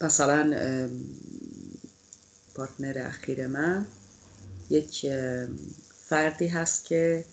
مثلا 0.00 0.54
پارتنر 2.60 2.98
اخیر 2.98 3.46
من 3.46 3.86
یک 4.70 5.06
فردی 6.08 6.46
هست 6.46 6.84
که 6.84 7.24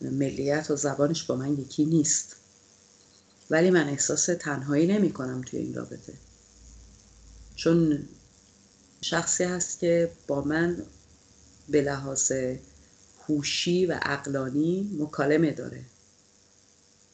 ملیت 0.00 0.70
و 0.70 0.76
زبانش 0.76 1.24
با 1.24 1.36
من 1.36 1.58
یکی 1.58 1.84
نیست. 1.84 2.36
ولی 3.50 3.70
من 3.70 3.88
احساس 3.88 4.26
تنهایی 4.26 4.86
نمی 4.86 5.12
کنم 5.12 5.40
توی 5.40 5.58
این 5.58 5.74
رابطه. 5.74 6.12
چون 7.56 8.08
شخصی 9.00 9.44
هست 9.44 9.78
که 9.78 10.10
با 10.26 10.42
من 10.42 10.82
به 11.68 11.82
لحاظ 11.82 12.32
هوشی 13.28 13.86
و 13.86 13.92
عقلانی 14.02 14.96
مکالمه 14.98 15.50
داره. 15.50 15.84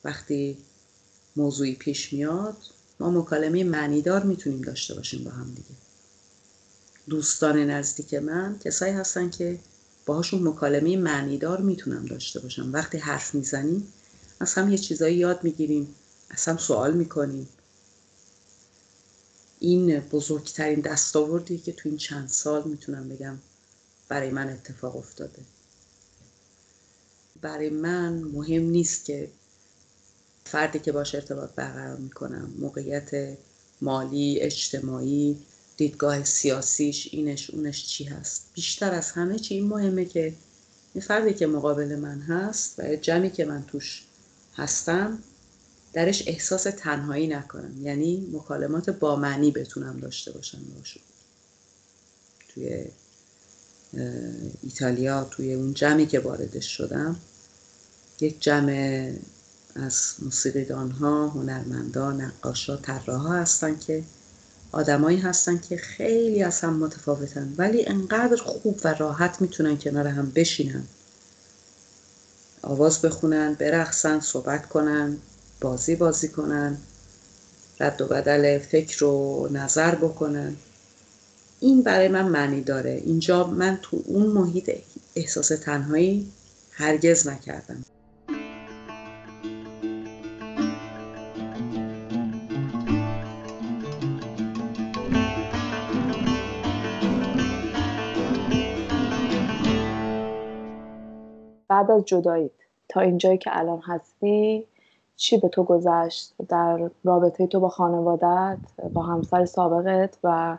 وقتی 0.05 0.59
موضوعی 1.37 1.75
پیش 1.75 2.13
میاد 2.13 2.57
ما 3.01 3.11
مکالمه 3.11 3.65
معنیدار 3.65 4.23
می‌تونیم 4.23 4.61
داشته 4.61 4.95
باشیم 4.95 5.25
با 5.25 5.31
هم 5.31 5.55
دیگه. 5.55 5.75
دوستان 7.09 7.71
نزدیک 7.71 8.15
من 8.15 8.59
کسایی 8.65 8.93
هستن 8.93 9.31
که 9.31 9.59
باهاشون 10.07 10.49
مکالمه 10.49 10.97
معنیدار 10.97 11.61
می‌تونم 11.61 12.07
داشته 12.07 12.41
باشم. 12.41 12.73
وقتی 12.73 12.99
حرف 12.99 13.35
می‌زنیم 13.35 13.93
از 14.41 14.55
هم 14.55 14.73
یه 14.73 14.79
چیزایی 14.79 15.17
یاد 15.17 15.45
می‌گیریم 15.45 15.95
از 16.31 16.45
هم 16.45 16.57
سوال 16.57 16.95
می‌کنیم. 16.95 17.49
این 19.59 20.01
بزرگترین 20.01 20.81
دستاوردی 20.81 21.59
که 21.59 21.73
تو 21.73 21.89
این 21.89 21.99
چند 21.99 22.29
سال 22.29 22.63
می‌تونم 22.69 23.09
بگم 23.09 23.39
برای 24.09 24.31
من 24.31 24.49
اتفاق 24.49 24.97
افتاده. 24.97 25.43
برای 27.41 27.71
من 27.71 28.13
مهم 28.13 28.63
نیست 28.63 29.05
که 29.05 29.31
فردی 30.45 30.79
که 30.79 30.93
باش 30.93 31.15
ارتباط 31.15 31.51
برقرار 31.51 31.97
می‌کنم 31.97 32.55
موقعیت 32.59 33.39
مالی 33.81 34.41
اجتماعی 34.41 35.39
دیدگاه 35.77 36.25
سیاسیش 36.25 37.09
اینش 37.13 37.51
اونش 37.51 37.87
چی 37.87 38.05
هست. 38.05 38.47
بیشتر 38.55 38.95
از 38.95 39.11
همه 39.11 39.39
چی 39.39 39.55
این 39.55 39.67
مهمه 39.67 40.05
که 40.05 40.35
این 40.95 41.05
فردی 41.05 41.35
که 41.35 41.47
مقابل 41.47 41.97
من 41.97 42.21
هست 42.21 42.75
و 42.79 42.97
جمعی 42.97 43.31
که 43.31 43.45
من 43.45 43.65
توش 43.67 44.05
هستم 44.57 45.19
درش 45.93 46.23
احساس 46.27 46.63
تنهایی 46.63 47.27
نکنم. 47.27 47.87
یعنی 47.87 48.29
مکالمات 48.33 48.91
با 48.91 49.17
معنی 49.17 49.51
بتونم 49.51 50.01
داشته 50.01 50.33
باشم 50.33 50.63
باشم 50.79 51.01
توی 52.49 52.85
ایتالیا 54.63 55.25
توی 55.25 55.55
اون 55.55 55.75
جمعی 55.75 56.07
که 56.07 56.21
واردش 56.21 56.77
شدم 56.77 57.17
یک 58.21 58.43
جمع 58.43 59.13
از 59.75 60.15
موسیقیدان 60.23 60.91
ها 60.91 61.29
هنرمندان 61.29 62.21
نقاشا 62.21 62.77
طراحا 62.77 63.33
هستن 63.33 63.79
که 63.79 64.03
آدمایی 64.75 65.19
هستن 65.19 65.59
که 65.59 65.77
خیلی 65.77 66.43
از 66.43 66.61
هم 66.61 66.77
متفاوتن 66.77 67.55
ولی 67.59 67.87
انقدر 67.87 68.37
خوب 68.37 68.81
و 68.85 68.95
راحت 68.95 69.41
می‌تونن 69.41 69.79
کنار 69.79 70.07
هم 70.07 70.31
بشینن. 70.31 70.85
آواز 72.63 73.03
بخونن 73.03 73.55
برقصن 73.55 74.21
صحبت 74.21 74.69
کنن 74.69 75.17
بازی 75.61 75.97
بازی 75.97 76.29
کنن 76.29 76.77
رد 77.81 78.03
و 78.03 78.07
بدل 78.07 78.59
فکر 78.59 79.05
و 79.05 79.49
نظر 79.53 79.95
بکنن. 79.95 80.57
این 81.61 81.83
برای 81.83 82.09
من 82.09 82.29
معنی 82.29 82.61
داره. 82.61 83.03
اینجا 83.05 83.47
من 83.47 83.79
تو 83.83 84.03
اون 84.05 84.27
محیط 84.27 84.71
احساس 85.15 85.49
تنهایی 85.49 86.33
هرگز 86.71 87.29
نکردم. 87.29 87.85
بعد 101.75 101.91
از 101.91 102.05
جداییت. 102.05 102.51
تا 102.89 103.01
اینجایی 103.01 103.39
که 103.39 103.51
الان 103.53 103.81
هستی 103.87 104.65
چی 105.17 105.39
به 105.39 105.49
تو 105.49 105.65
گذشت؟ 105.65 106.33
در 106.49 106.91
رابطه 107.05 107.47
تو 107.47 107.61
با 107.61 107.69
خانوادت 107.69 108.59
با 108.93 109.03
همسر 109.03 109.45
سابقت 109.45 110.19
و 110.25 110.59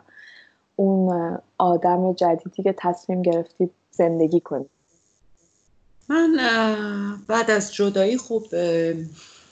اون 0.76 1.38
آدم 1.58 2.12
جدیدی 2.12 2.62
که 2.62 2.74
تصمیم 2.78 3.22
گرفتی 3.22 3.70
زندگی 3.90 4.40
کنی؟ 4.40 4.66
من 6.08 6.36
بعد 7.28 7.50
از 7.50 7.74
جدایی 7.74 8.16
خوب 8.16 8.46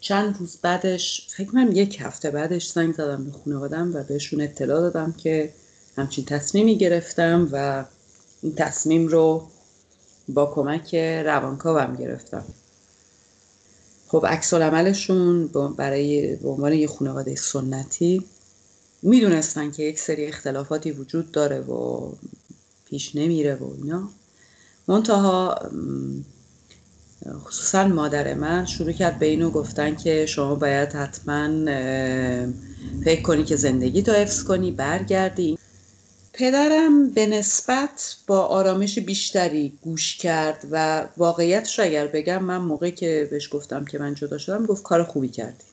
چند 0.00 0.36
روز 0.38 0.56
بعدش 0.62 1.28
فکر 1.30 1.50
کنم 1.50 1.72
یک 1.72 2.00
هفته 2.00 2.30
بعدش 2.30 2.70
زنگ 2.70 2.94
زدم 2.94 3.24
به 3.24 3.30
خانوادم 3.30 3.94
و 3.94 4.02
بهشون 4.02 4.40
اطلاع 4.40 4.80
دادم 4.80 5.12
که 5.12 5.52
همچین 5.96 6.24
تصمیمی 6.24 6.76
گرفتم 6.78 7.48
و 7.52 7.84
این 8.42 8.54
تصمیم 8.54 9.06
رو 9.06 9.46
با 10.28 10.46
کمک 10.46 10.94
روانکاوم 11.24 11.96
گرفتم. 11.96 12.44
خب 14.08 14.26
عکس 14.26 14.54
عملشون 14.54 15.46
برای 15.76 16.36
به 16.36 16.48
عنوان 16.48 16.72
یه 16.72 16.86
خانواده 16.86 17.34
سنتی 17.34 18.24
می‌دونستن 19.02 19.70
که 19.70 19.82
یک 19.82 19.98
سری 19.98 20.26
اختلافاتی 20.26 20.90
وجود 20.90 21.32
داره 21.32 21.60
و 21.60 22.10
پیش 22.90 23.16
نمیره 23.16 23.54
و 23.54 23.70
اینا. 23.82 24.08
منتها 24.88 25.58
خصوصا 27.44 27.88
مادر 27.88 28.34
من 28.34 28.66
شروع 28.66 28.92
کرد 28.92 29.18
به 29.18 29.26
اینو 29.26 29.50
گفتن 29.50 29.96
که 29.96 30.26
شما 30.26 30.54
باید 30.54 30.92
حتما 30.92 31.64
فکر 33.04 33.22
کنی 33.22 33.44
که 33.44 33.56
زندگی 33.56 34.02
تو 34.02 34.12
حفظ 34.12 34.42
کنی 34.42 34.70
برگردی. 34.70 35.58
پدرم 36.37 37.11
به 37.11 37.26
نسبت 37.26 38.16
با 38.26 38.41
آرامش 38.41 38.99
بیشتری 38.99 39.78
گوش 39.82 40.16
کرد 40.16 40.66
و 40.70 41.07
واقعیتش 41.16 41.80
اگر 41.80 42.07
بگم 42.07 42.43
من 42.45 42.57
موقعی 42.57 42.93
که 42.93 43.28
بهش 43.30 43.49
گفتم 43.53 43.85
که 43.85 43.99
من 43.99 44.14
جدا 44.14 44.39
شدم 44.39 44.66
گفت 44.66 44.82
کار 44.82 45.05
خوبی 45.05 45.28
کردی. 45.28 45.64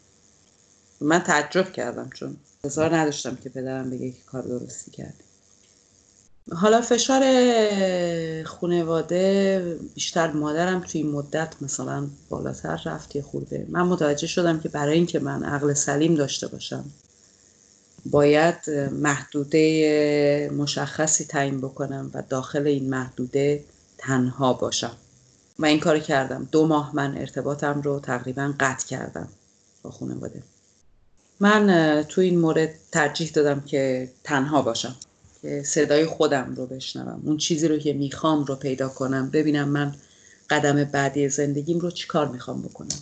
من 1.02 1.20
تعجب 1.20 1.72
کردم 1.72 2.10
چون 2.14 2.36
بزار 2.64 2.96
نداشتم 2.96 3.36
که 3.36 3.50
پدرم 3.50 3.90
بگه 3.90 4.12
که 4.12 4.22
کار 4.26 4.42
درستی 4.42 4.92
کردی. 4.92 5.24
حالا 6.52 6.82
فشار 6.82 7.24
خانواده 8.44 9.80
بیشتر 9.96 10.32
مادرم 10.32 10.80
توی 10.80 11.04
مدت 11.04 11.54
مثلا 11.62 12.08
بالاتر 12.30 12.82
رفتی 12.86 13.22
خورده. 13.22 13.66
من 13.70 13.82
متوجه 13.82 14.28
شدم 14.28 14.60
که 14.60 14.70
برای 14.70 14.94
اینکه 14.94 15.20
من 15.20 15.44
عقل 15.44 15.74
سلیم 15.74 16.16
داشته 16.16 16.48
باشم 16.48 16.86
باید 18.06 18.70
محدوده 18.92 20.50
مشخصی 20.58 21.26
تعیین 21.26 21.62
بکنم 21.62 22.12
و 22.14 22.24
داخل 22.30 22.68
این 22.68 22.90
محدوده 22.90 23.64
تنها 23.98 24.54
باشم. 24.54 24.98
و 25.60 25.66
این 25.66 25.80
کار 25.80 26.00
کردم. 26.00 26.48
دو 26.52 26.68
ماه 26.68 26.96
من 26.96 27.18
ارتباطم 27.18 27.82
رو 27.82 28.00
تقریبا 28.00 28.54
قطع 28.60 28.88
کردم 28.88 29.30
با 29.84 29.92
خانواده. 29.92 30.44
من 31.40 32.06
تو 32.10 32.22
این 32.22 32.40
مورد 32.40 32.70
ترجیح 32.92 33.32
دادم 33.32 33.62
که 33.62 34.12
تنها 34.24 34.62
باشم 34.62 34.96
که 35.42 35.64
صدای 35.64 36.06
خودم 36.06 36.54
رو 36.58 36.66
بشنوم 36.66 37.22
اون 37.26 37.38
چیزی 37.38 37.68
رو 37.68 37.78
که 37.78 37.94
می‌خوام 37.94 38.46
رو 38.46 38.56
پیدا 38.56 38.90
کنم 38.90 39.30
ببینم 39.30 39.70
من 39.70 39.96
قدم 40.50 40.84
بعدی 40.84 41.30
زندگیم 41.30 41.80
رو 41.80 41.92
چی 41.92 42.08
کار 42.08 42.28
می‌خوام 42.28 42.62
بکنم. 42.62 43.00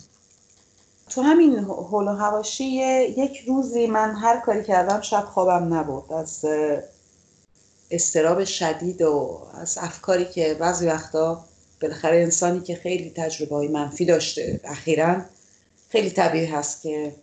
تو 1.10 1.22
همین 1.22 1.58
حول 1.58 2.08
و 2.08 2.12
هواشی 2.12 2.64
یک 2.64 3.44
روزی 3.46 3.86
من 3.86 4.14
هر 4.14 4.40
کاری 4.40 4.64
کردم 4.64 5.00
شب 5.00 5.24
خوابم 5.24 5.74
نبود 5.74 6.12
از 6.12 6.44
استراب 7.90 8.44
شدید 8.44 9.02
و 9.02 9.40
از 9.54 9.78
افکاری 9.80 10.24
که 10.24 10.56
بعضی 10.60 10.86
وقتا 10.86 11.44
بالاخره 11.82 12.16
انسانی 12.16 12.60
که 12.60 12.74
خیلی 12.74 13.10
تجربه 13.10 13.56
های 13.56 13.68
منفی 13.68 14.04
داشته 14.04 14.60
اخیرا 14.64 15.24
خیلی 15.88 16.10
طبیعی 16.10 16.46
هست 16.46 16.82
که 16.82 17.14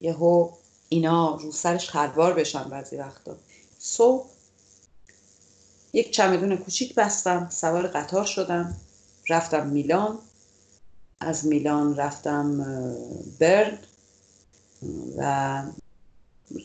یهو 0.00 0.50
اینا 0.88 1.34
رو 1.36 1.52
سرش 1.52 1.90
خلوار 1.90 2.32
بشن 2.32 2.64
بعضی 2.64 2.96
وقتا. 2.96 3.36
صبح 3.78 4.26
یک 5.92 6.10
چمدون 6.10 6.56
کوچیک 6.56 6.94
بستم 6.94 7.48
سوار 7.50 7.86
قطار 7.86 8.24
شدم 8.24 8.76
رفتم 9.28 9.66
میلان. 9.66 10.18
از 11.20 11.46
میلان 11.46 11.96
رفتم 11.96 12.66
برد 13.40 13.86
و 15.16 15.62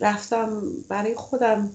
رفتم 0.01 0.63
برای 0.89 1.15
خودم 1.15 1.71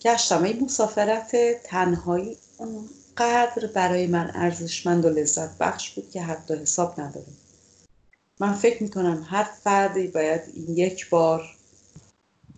گشتم. 0.00 0.44
این 0.44 0.64
مسافرت 0.64 1.36
تنهایی 1.64 2.36
اونقدر 2.58 3.66
برای 3.74 4.06
من 4.06 4.30
ارزشمند 4.34 5.04
و 5.04 5.08
لذت 5.08 5.58
بخش 5.58 5.90
بود 5.90 6.10
که 6.10 6.22
حتی 6.22 6.54
حساب 6.54 7.00
نداره 7.00 7.26
من 8.40 8.52
فکر 8.52 8.82
می‌کنم 8.82 9.26
هر 9.28 9.44
فردی 9.44 10.06
باید 10.06 10.40
این 10.54 10.76
یک 10.76 11.10
بار 11.10 11.56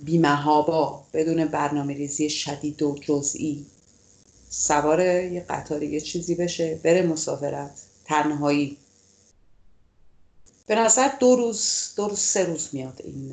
بیمهابا 0.01 1.05
بدون 1.13 1.45
برنامه 1.45 1.95
ریزی 1.95 2.31
شدید 2.31 2.83
و 2.83 2.99
جزئی 3.01 3.67
سوار 4.51 5.01
یه 5.01 5.47
قطار 5.49 5.83
یه 5.83 6.01
چیزی 6.01 6.35
بشه 6.35 6.81
بره 6.83 7.03
مسافرت 7.03 7.83
تنهایی. 8.05 8.77
به 10.67 10.75
نظر 10.75 11.09
دو 11.21 11.37
روز 11.37 11.93
دو 11.97 12.09
روز 12.09 12.19
سه 12.21 12.45
روز 12.45 12.69
میاد 12.73 13.01
این 13.05 13.33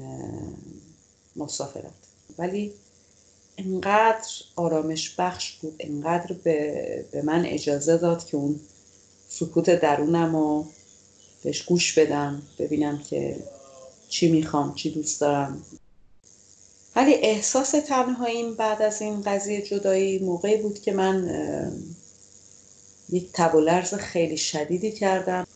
مسافرت. 1.36 1.94
ولی 2.38 2.74
انقدر 3.58 4.30
آرامش 4.56 5.16
بخش 5.16 5.52
بود 5.52 5.76
انقدر 5.80 6.36
به, 6.44 7.06
به 7.12 7.22
من 7.22 7.46
اجازه 7.46 7.98
داد 7.98 8.26
که 8.26 8.38
اون 8.38 8.60
سکوت 9.30 9.70
درونم 9.70 10.36
رو 10.36 10.68
بهش 11.44 11.64
گوش 11.64 12.00
بدم 12.00 12.42
ببینم 12.60 13.04
که 13.04 13.36
چی 14.10 14.32
می‌خوام 14.32 14.76
چی 14.76 14.92
دوست 14.92 15.22
دارم. 15.22 15.62
ولی 16.96 17.14
احساس 17.14 17.72
تنهاییم 17.72 18.56
بعد 18.56 18.82
از 18.82 19.02
این 19.02 19.22
قضیه 19.22 19.62
جدایی 19.62 20.20
موقعی 20.20 20.58
بود 20.58 20.82
که 20.82 20.94
من 20.94 21.30
یک 23.10 23.30
تب 23.34 23.98
خیلی 23.98 24.38
شدیدی 24.38 24.92
کردم. 24.92 25.48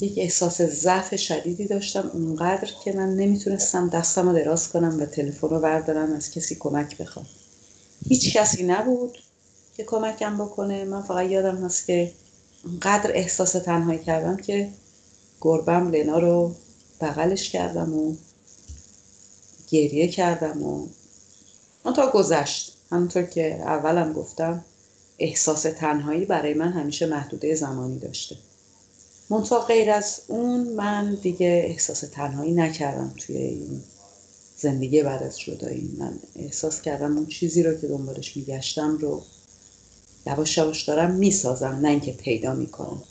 یک 0.00 0.18
احساس 0.18 0.62
ضعف 0.62 1.16
شدیدی 1.16 1.66
داشتم 1.66 2.10
اونقدر 2.14 2.70
که 2.84 2.92
من 2.92 3.16
نمی‌تونستم 3.16 3.88
دستم 3.88 4.28
رو 4.28 4.34
دراز 4.34 4.68
کنم 4.68 5.00
و 5.00 5.06
تلفن 5.06 5.48
رو 5.48 5.60
بردارم 5.60 6.12
از 6.12 6.30
کسی 6.30 6.54
کمک 6.54 6.96
بخوام. 6.96 7.26
هیچ 8.08 8.36
کسی 8.36 8.62
نبود 8.62 9.18
که 9.76 9.84
کمکم 9.84 10.38
بکنه. 10.38 10.84
من 10.84 11.02
فقط 11.02 11.30
یادم 11.30 11.64
هست 11.64 11.86
که 11.86 12.12
اونقدر 12.64 13.10
احساس 13.14 13.52
تنهایی 13.52 13.98
کردم 13.98 14.36
که 14.36 14.70
گربم 15.40 15.90
لنا 15.90 16.18
رو 16.18 16.54
بغلش 17.00 17.50
کردم 17.50 17.94
و 17.94 18.14
گریه 19.70 20.08
کردم 20.08 20.62
و 20.62 20.88
تا 21.96 22.10
گذشت 22.10 22.76
همونطور 22.90 23.22
که 23.22 23.54
اولم 23.54 24.12
گفتم 24.12 24.64
احساس 25.18 25.62
تنهایی 25.62 26.24
برای 26.24 26.54
من 26.54 26.72
همیشه 26.72 27.06
محدوده 27.06 27.54
زمانی 27.54 27.98
داشته. 27.98 28.36
منتها 29.30 29.60
غیر 29.60 29.90
از 29.90 30.22
اون 30.28 30.68
من 30.68 31.14
دیگه 31.14 31.62
احساس 31.66 32.00
تنهایی 32.00 32.52
نکردم 32.52 33.14
توی 33.18 33.36
این 33.36 33.82
زندگی 34.56 35.02
بعد 35.02 35.22
از 35.22 35.40
جدایی. 35.40 35.96
من 35.98 36.18
احساس 36.36 36.82
کردم 36.82 37.16
اون 37.16 37.26
چیزی 37.26 37.62
رو 37.62 37.80
که 37.80 37.88
دنبالش 37.88 38.36
میگشتم 38.36 38.98
رو 38.98 39.22
یواش 40.26 40.58
یواش 40.58 40.84
دارم 40.84 41.14
می‌سازم 41.14 41.78
نه 41.82 41.88
اینکه 41.88 42.12
پیدا 42.12 42.54
می‌کنم. 42.54 43.02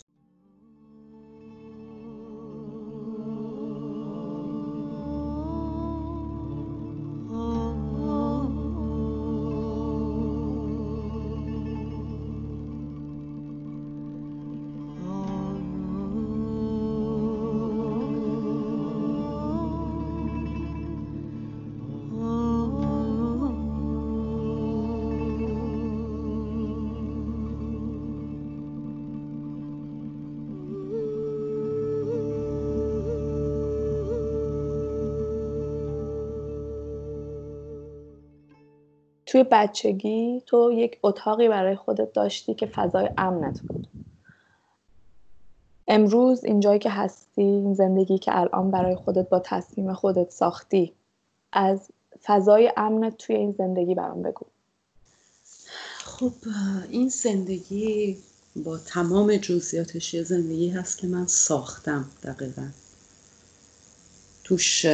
توی 39.30 39.46
بچگی 39.52 40.44
تو 40.46 40.72
یک 40.72 41.00
اتاقی 41.04 41.48
برای 41.48 41.76
خودت 41.76 42.14
داشتی 42.14 42.54
که 42.54 42.66
فضای 42.66 43.10
امنت 43.18 43.62
بود. 43.62 43.88
امروز 45.88 46.44
اینجایی 46.44 46.80
که 46.80 46.90
هستی 46.90 47.42
این 47.42 47.74
زندگی 47.74 48.18
که 48.18 48.40
الان 48.40 48.72
برای 48.72 48.96
خودت 48.96 49.30
با 49.30 49.40
تصمیم 49.40 49.94
خودت 49.94 50.30
ساختی 50.30 50.94
از 51.52 51.88
فضای 52.24 52.74
امنت 52.78 53.18
توی 53.18 53.36
این 53.36 53.52
زندگی 53.52 53.96
برام 53.96 54.22
بگو. 54.22 54.46
خب 55.98 56.34
این 56.90 57.10
زندگی 57.10 58.18
با 58.56 58.78
تمام 58.78 59.38
جزئیاتش 59.38 60.14
یه 60.14 60.24
زندگی 60.24 60.70
هست 60.70 60.98
که 60.98 61.08
من 61.08 61.28
ساختم 61.28 62.10
دقیقا. 62.24 62.68
توش 64.44 64.86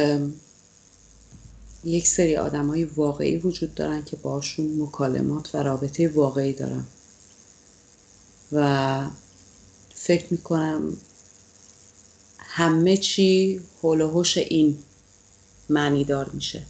یک 1.86 2.08
سری 2.08 2.36
آدم 2.36 2.66
های 2.66 2.84
واقعی 2.84 3.36
وجود 3.36 3.74
دارن 3.74 4.04
که 4.04 4.16
باشون 4.16 4.82
مکالمات 4.82 5.54
و 5.54 5.62
رابطه 5.62 6.08
واقعی 6.08 6.52
دارم 6.52 6.86
و 8.52 9.06
فکر 9.94 10.26
می‌کنم 10.30 10.96
همه 12.38 12.96
چی 12.96 13.60
حول 13.82 14.00
و 14.00 14.24
این 14.36 14.78
معنی 15.70 16.04
دار 16.04 16.30
میشه. 16.32 16.62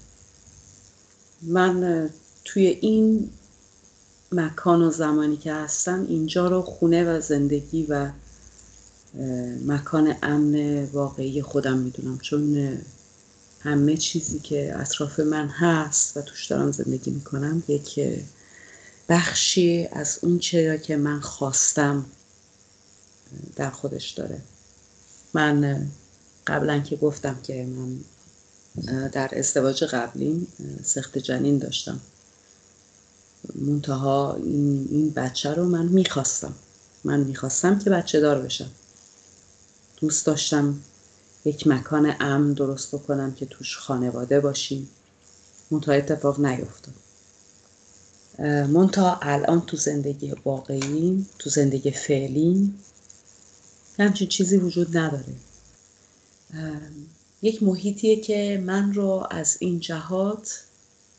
من 1.43 2.11
توی 2.45 2.67
این 2.67 3.31
مکان 4.33 4.83
و 4.83 4.91
زمانی 4.91 5.37
که 5.37 5.53
هستم 5.53 6.07
اینجا 6.09 6.49
رو 6.49 6.63
خونه 6.63 7.05
و 7.05 7.21
زندگی 7.21 7.87
و 7.89 8.11
مکان 9.67 10.15
امن 10.23 10.85
واقعی 10.85 11.43
خودم 11.43 11.79
می‌دونم. 11.79 12.19
چون 12.19 12.79
همه 13.61 13.97
چیزی 13.97 14.39
که 14.39 14.81
اطراف 14.81 15.21
من 15.21 15.49
هست 15.49 16.17
و 16.17 16.23
توش 16.23 16.47
دارم 16.47 16.73
زندگی 16.73 17.11
می‌کنم 17.11 17.63
یک 17.69 18.01
بخشی 19.09 19.89
از 19.93 20.19
اون 20.23 20.39
چرا 20.39 20.77
که 20.77 20.97
من 20.97 21.21
خواستم 21.21 22.07
در 23.57 23.71
خودش 23.71 24.11
داره. 24.11 24.41
من 25.35 25.87
قبلا 26.47 26.81
که 26.81 26.97
گفتم 26.97 27.41
که 27.43 27.67
من 27.67 27.99
در 29.09 29.39
ازدواج 29.39 29.85
قبلیم 29.85 30.47
سخت 30.85 31.19
جنین 31.19 31.59
داشتم. 31.59 32.01
منتها 33.55 34.35
این, 34.35 34.89
این 34.91 35.11
بچه 35.11 35.55
رو 35.55 35.65
من 35.65 35.87
می‌خواستم. 35.87 36.55
من 37.05 37.21
می‌خواستم 37.21 37.79
که 37.79 37.91
بچه 37.91 38.21
دار 38.21 38.43
بشم. 38.43 38.71
دوست 40.01 40.27
داشتم 40.27 40.81
یک 41.47 41.67
مکان 41.67 42.15
امن 42.21 42.53
درست 42.53 42.95
بکنم 42.95 43.35
که 43.35 43.47
توش 43.47 43.79
خانواده 43.79 44.41
باشیم. 44.41 44.89
منتها 45.71 45.95
اتفاق 45.95 46.41
نیفتاد. 46.41 46.95
منتها 48.69 49.19
الان 49.23 49.67
تو 49.67 49.77
زندگی 49.77 50.35
واقعی 50.45 51.27
تو 51.39 51.51
زندگی 51.51 51.91
فعلی 51.91 52.75
همچین 53.99 54.29
چیزی 54.29 54.57
وجود 54.57 54.97
نداره. 54.97 55.35
یک 57.43 57.63
محیطیه 57.63 58.21
که 58.21 58.63
من 58.67 58.95
رو 58.95 59.27
از 59.31 59.57
این 59.61 59.81
جهات 59.81 60.61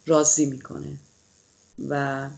راضی 0.05 0.45
می‌کنه. 0.45 0.97
و 1.89 2.29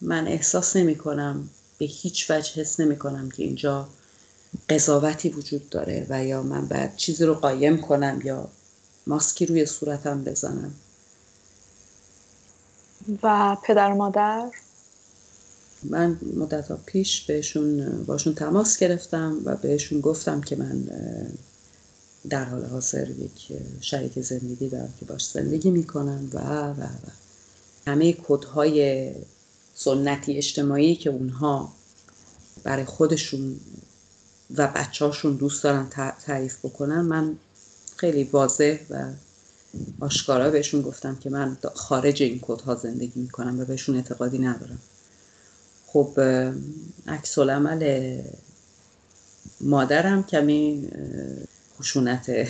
من 0.00 0.26
احساس 0.26 0.76
نمی 0.76 0.94
کنم 0.94 1.48
به 1.78 1.84
هیچ 1.84 2.30
وجه 2.30 2.60
حس 2.60 2.80
نمی 2.80 2.98
کنم 2.98 3.30
که 3.30 3.42
اینجا 3.42 3.88
قضاوتی 4.68 5.28
وجود 5.28 5.68
داره 5.68 6.06
و 6.08 6.24
یا 6.24 6.42
من 6.42 6.66
باید 6.68 6.96
چیزی 6.96 7.24
رو 7.24 7.34
قایم 7.34 7.80
کنم 7.80 8.20
یا 8.24 8.48
ماسکی 9.06 9.46
روی 9.46 9.66
صورتم 9.66 10.24
بزنم. 10.24 10.74
و 13.22 13.56
پدر 13.64 13.92
مادر؟ 13.92 14.50
من 15.84 16.18
مدت 16.36 16.84
پیش 16.86 17.20
بهشون 17.20 18.02
باشون 18.04 18.34
تماس 18.34 18.78
گرفتم 18.78 19.40
و 19.44 19.56
بهشون 19.56 20.00
گفتم 20.00 20.40
که 20.40 20.56
من 20.56 20.88
در 22.30 22.44
حال 22.44 22.64
حاضر 22.64 23.10
یک 23.10 23.58
شریک 23.80 24.20
زندگی 24.20 24.68
دارم 24.68 24.94
که 25.00 25.04
باش 25.04 25.30
زندگی 25.30 25.70
می‌کنم 25.70 26.30
و 26.32 26.38
و 26.38 26.82
و. 26.82 27.10
همه 27.86 28.12
کدهای 28.12 29.10
سنتی 29.74 30.36
اجتماعی 30.36 30.96
که 30.96 31.10
اونها 31.10 31.72
برای 32.62 32.84
خودشون 32.84 33.60
و 34.56 34.66
بچهاشون 34.66 35.36
دوست 35.36 35.62
دارن 35.62 35.88
تعریف 36.26 36.58
بکنن 36.58 37.00
من 37.00 37.36
خیلی 37.96 38.24
واضح 38.24 38.78
و 38.90 39.12
آشکارا 40.00 40.50
بهشون 40.50 40.82
گفتم 40.82 41.16
که 41.16 41.30
من 41.30 41.56
خارج 41.74 42.22
این 42.22 42.38
کدها 42.42 42.74
زندگی 42.74 43.20
می‌کنم 43.20 43.60
و 43.60 43.64
بهشون 43.64 43.96
اعتقادی 43.96 44.38
ندارم. 44.38 44.78
خب 45.86 46.20
عکس 47.06 47.38
عمل 47.38 48.22
مادرم 49.60 50.22
کمی 50.24 50.88
خشونت 51.78 52.30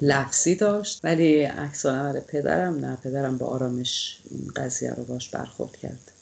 لفظی 0.00 0.54
داشت 0.54 1.00
ولی 1.04 1.42
عکس 1.42 1.86
عمل 1.86 2.20
پدرم 2.20 2.84
نه 2.84 2.96
پدرم 2.96 3.38
با 3.38 3.46
آرامش 3.46 4.20
این 4.30 4.52
قضیه 4.56 4.90
رو 4.90 5.04
باش 5.04 5.28
برخورد 5.28 5.76
کرد. 5.76 6.12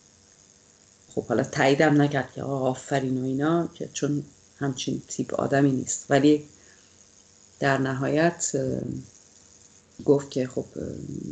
خب 1.15 1.27
حالا 1.27 1.45
تاییدم 1.45 2.03
نکرد 2.03 2.33
که 2.33 2.43
آفرین 2.43 3.23
و 3.23 3.25
اینا 3.25 3.69
که 3.75 3.89
چون 3.93 4.25
همچین 4.63 5.03
تیپ 5.09 5.35
آدمی 5.35 5.73
نیست. 5.73 6.07
ولی 6.11 6.45
در 7.61 7.79
نهایت 7.79 8.53
گفت 10.05 10.31
که 10.31 10.47
خب 10.47 10.65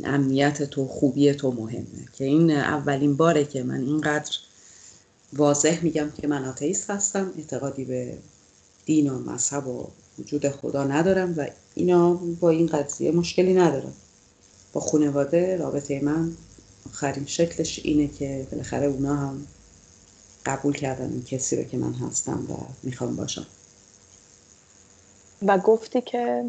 امنیت 0.03 0.63
تو 0.63 0.87
خوبی 0.87 1.33
تو 1.33 1.51
مهمه. 1.51 2.05
که 2.13 2.25
این 2.25 2.51
اولین 2.51 3.17
باره 3.17 3.45
که 3.45 3.63
من 3.63 3.81
اینقدر 3.81 4.37
واضح 5.33 5.83
میگم 5.83 6.11
که 6.21 6.27
من 6.27 6.45
آتئیست 6.45 6.89
هستم. 6.89 7.31
اعتقادی 7.37 7.85
به 7.85 8.17
دین 8.85 9.09
و 9.09 9.19
مذهب 9.19 9.67
و 9.67 9.87
وجود 10.19 10.49
خدا 10.49 10.83
ندارم 10.83 11.33
و 11.37 11.47
اینا 11.75 12.13
با 12.13 12.49
این 12.49 12.67
قضیه 12.67 13.11
مشکلی 13.11 13.53
ندارم. 13.53 13.93
با 14.73 14.81
خانواده 14.81 15.57
رابطه 15.57 15.99
من 16.03 16.31
آخرین 16.85 17.25
شکلش 17.25 17.79
اینه 17.83 18.07
که 18.07 18.47
بالاخره 18.51 18.87
اونا 18.87 19.15
هم 19.15 19.47
قبول 20.45 20.73
کردن 20.73 21.09
این 21.11 21.23
کسی 21.23 21.55
رو 21.55 21.63
که 21.63 21.77
من 21.77 21.93
هستم 21.93 22.51
و 22.51 22.55
می‌خوام 22.83 23.15
باشم. 23.15 23.45
و 25.45 25.57
گفتی 25.57 26.01
که 26.01 26.45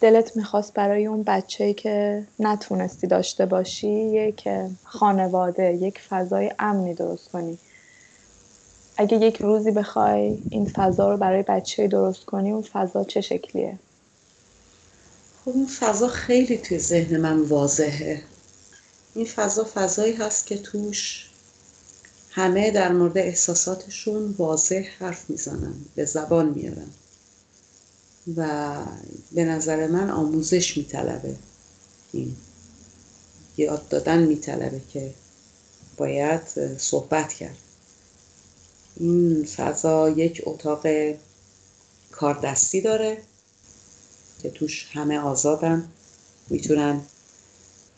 دلت 0.00 0.36
می‌خواست 0.36 0.72
برای 0.72 1.06
اون 1.06 1.22
بچه 1.22 1.74
که 1.74 2.26
نتونستی 2.38 3.06
داشته 3.06 3.46
باشی 3.46 3.88
یک 3.88 4.48
خانواده 4.84 5.78
یک 5.80 6.00
فضای 6.00 6.52
امنی 6.58 6.94
درست 6.94 7.28
کنی. 7.28 7.58
اگه 8.96 9.16
یک 9.16 9.36
روزی 9.36 9.70
بخوای 9.70 10.38
این 10.50 10.66
فضا 10.66 11.10
رو 11.10 11.16
برای 11.16 11.42
بچه 11.42 11.88
درست 11.88 12.24
کنی 12.24 12.52
اون 12.52 12.62
فضا 12.62 13.04
چه 13.04 13.20
شکلیه؟ 13.20 13.78
خب 15.44 15.50
اون 15.50 15.66
فضا 15.66 16.08
خیلی 16.08 16.58
توی 16.58 16.78
ذهن 16.78 17.16
من 17.16 17.40
واضحه. 17.40 18.22
این 19.14 19.26
فضا 19.26 19.66
فضایی 19.74 20.12
هست 20.12 20.46
که 20.46 20.58
توش 20.58 21.30
همه 22.36 22.70
در 22.70 22.92
مورد 22.92 23.18
احساساتشون 23.18 24.34
واضح 24.38 24.84
حرف 24.98 25.30
می‌زنن 25.30 25.74
به 25.94 26.04
زبان 26.04 26.48
میارن 26.48 26.90
و 28.36 28.76
به 29.32 29.44
نظر 29.44 29.86
من 29.86 30.10
آموزش 30.10 30.76
میطلبه 30.76 31.36
این. 32.12 32.36
یاد 33.56 33.88
دادن 33.88 34.18
میطلبه 34.22 34.80
که 34.92 35.14
باید 35.96 36.76
صحبت 36.78 37.32
کرد. 37.32 37.56
این 38.96 39.44
فضا 39.44 40.10
یک 40.10 40.42
اتاق 40.46 40.86
کاردستی 42.12 42.80
داره 42.80 43.22
که 44.42 44.50
توش 44.50 44.86
همه 44.92 45.18
آزادن. 45.18 45.88
می‌تونن 46.50 47.00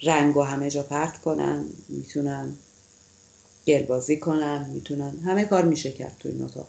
رنگ 0.02 0.36
و 0.36 0.42
همه 0.42 0.70
جا 0.70 0.82
پرت 0.82 1.20
کنن. 1.20 1.64
می‌تونن 1.88 2.56
گلبازی 3.66 4.16
کنن 4.16 4.70
می‌تونن. 4.70 5.20
همه 5.24 5.44
کار 5.44 5.64
میشه 5.64 5.92
کرد 5.92 6.16
تو 6.20 6.28
این 6.28 6.42
اتاق. 6.42 6.68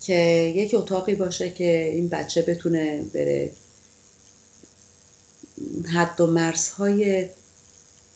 که 0.00 0.52
یک 0.56 0.74
اتاقی 0.74 1.14
باشه 1.14 1.50
که 1.50 1.90
این 1.94 2.08
بچه 2.08 2.42
بتونه 2.42 3.02
بره 3.02 3.52
حد 5.94 6.20
و 6.20 6.26
مرزهای 6.26 7.28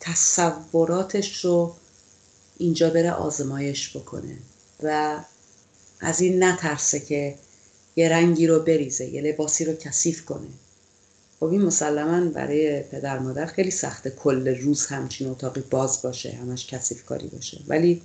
تصوراتش 0.01 1.45
رو 1.45 1.74
اینجا 2.59 2.91
بره 2.91 3.12
آزمایش 3.12 3.97
بکنه. 3.97 4.39
و 4.83 5.20
از 6.01 6.20
این 6.20 6.43
نترسه 6.45 7.01
که 7.01 7.35
یه 7.97 8.09
رنگی 8.09 8.47
رو 8.47 8.61
بریزه 8.61 9.07
یه 9.07 9.22
لباسی 9.22 9.64
رو 9.64 9.74
کثیف 9.74 10.24
کنه. 10.24 10.49
خب 11.43 11.49
این 11.49 11.62
مسلما 11.62 12.30
برای 12.30 12.82
پدر 12.82 13.18
مادر 13.18 13.47
خیلی 13.47 13.70
سخته 13.70 14.11
کل 14.11 14.49
روز 14.49 14.86
همچین 14.86 15.30
اتاقی 15.30 15.61
باز 15.61 16.03
باشه 16.03 16.30
همش 16.32 16.66
کثیف 16.66 17.05
کاری 17.05 17.26
باشه. 17.26 17.61
ولی 17.68 18.03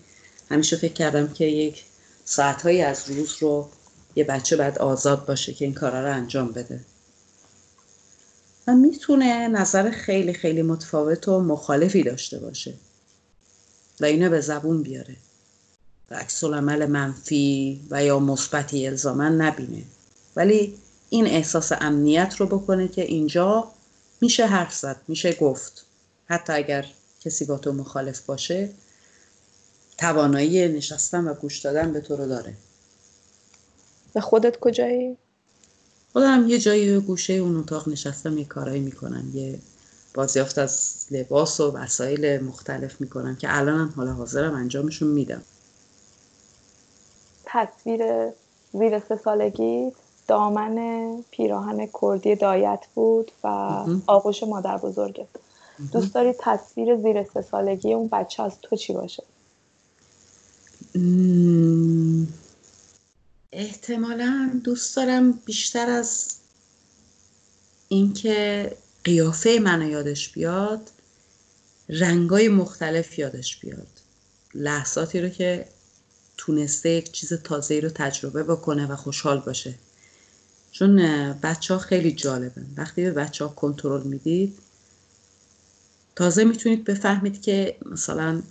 همیشه 0.52 0.78
فکر 0.78 0.94
کردم 0.94 1.28
که 1.34 1.46
یک 1.46 1.84
ساعتهایی 2.26 2.82
از 2.82 3.10
روز 3.10 3.36
رو 3.40 3.70
یه 4.16 4.24
بچه 4.24 4.58
باید 4.58 4.78
آزاد 4.78 5.26
باشه 5.26 5.54
که 5.54 5.66
این 5.66 5.74
کارا 5.74 6.02
رو 6.02 6.14
انجام 6.14 6.52
بده. 6.52 6.80
و 8.68 8.76
می‌تونه 8.76 9.48
نظر 9.48 9.92
خیلی 9.92 10.34
خیلی 10.34 10.62
متفاوت 10.62 11.28
و 11.28 11.40
مخالفی 11.40 12.04
داشته 12.04 12.40
باشه 12.40 12.74
و 14.00 14.06
اینو 14.06 14.30
به 14.30 14.42
زبون 14.42 14.84
بیاره 14.84 15.16
و 16.12 16.16
عکس 16.16 16.44
منفی 16.44 17.82
و 17.90 18.04
یا 18.04 18.20
مثبتی 18.20 18.88
الزاما 18.88 19.30
نبینه. 19.30 19.84
ولی 20.36 20.78
این 21.10 21.28
احساس 21.28 21.72
امنیت 21.72 22.36
رو 22.36 22.46
بکنه 22.46 22.88
که 22.88 23.02
اینجا 23.02 23.72
میشه 24.22 24.46
حرف 24.46 24.76
زد 24.76 25.02
میشه 25.08 25.34
گفت. 25.34 25.86
حتی 26.26 26.54
اگر 26.54 26.86
کسی 27.22 27.46
با 27.46 27.58
تو 27.58 27.74
مخالف 27.74 28.22
باشه 28.22 28.70
توانایی 29.98 30.68
نشستن 30.68 31.28
و 31.28 31.34
گوش 31.34 31.60
دادن 31.60 31.94
به 31.94 32.02
تو 32.02 32.16
رو 32.16 32.28
داره. 32.28 32.54
و 34.16 34.22
خودت 34.22 34.60
کجایی؟ 34.60 35.18
خودم 36.14 36.46
یه 36.48 36.60
جایی 36.60 37.00
گوشه 37.00 37.34
اون 37.34 37.58
اتاق 37.58 37.90
نشستم 37.90 38.38
یه 38.38 38.46
کارایی 38.46 38.82
می‌کنم 38.82 39.32
یه 39.34 39.60
بازیافت 40.14 40.58
از 40.58 41.06
لباس 41.12 41.60
و 41.60 41.72
وسایل 41.72 42.44
مختلف 42.44 43.02
می‌کنم 43.02 43.36
که 43.36 43.58
الانم 43.58 43.94
حالا 43.96 44.14
حاضرم 44.14 44.54
انجامشون 44.54 45.08
میدم. 45.08 45.42
تصویر 47.46 48.02
زیر 48.74 49.00
سه 49.00 49.16
سالگی؟ 49.16 49.92
دامن 50.28 50.78
پیراهن 51.32 51.90
کردی 52.02 52.36
دایت 52.36 52.86
بود 52.96 53.32
و 53.44 53.48
آغوش 54.08 54.44
مادر 54.44 54.78
بزرگت 54.78 55.28
دوست 55.92 56.14
داری 56.14 56.34
تصویر 56.40 56.96
زیر 56.96 57.24
سه 57.24 57.42
سالگی 57.42 57.94
اون 57.94 58.08
بچه 58.08 58.44
از 58.44 58.54
تو 58.62 58.76
چی 58.76 58.94
باشه؟ 58.94 59.24
احتمالا 63.52 64.60
دوست 64.64 64.96
دارم 64.96 65.32
بیشتر 65.32 65.90
از 65.90 66.28
اینکه 67.88 68.72
قیافه 69.04 69.60
منو 69.62 69.90
یادش 69.90 70.30
بیاد 70.30 70.92
رنگای 71.90 72.50
مختلف 72.50 73.20
یادش 73.20 73.60
بیاد. 73.60 73.88
لحظاتی 74.54 75.22
رو 75.22 75.30
که 75.30 75.66
تونسته 76.38 76.90
یک 76.90 77.12
چیز 77.12 77.34
تازه 77.34 77.80
رو 77.80 77.90
تجربه 77.90 78.44
بکنه 78.44 78.88
و 78.88 78.96
خوشحال 78.96 79.40
باشه. 79.40 79.74
چون 80.80 80.96
بچه 81.34 81.74
ها 81.74 81.80
خیلی 81.80 82.12
جالبن. 82.12 82.66
وقتی 82.78 83.04
به 83.04 83.12
بچه 83.12 83.46
ها 83.46 83.54
کنترل 83.54 84.04
می‌دید 84.04 84.60
تازه 86.16 86.44
می‌تونید 86.44 86.84
بفهمید 86.84 87.42
که 87.42 87.78
مثلا 87.86 88.42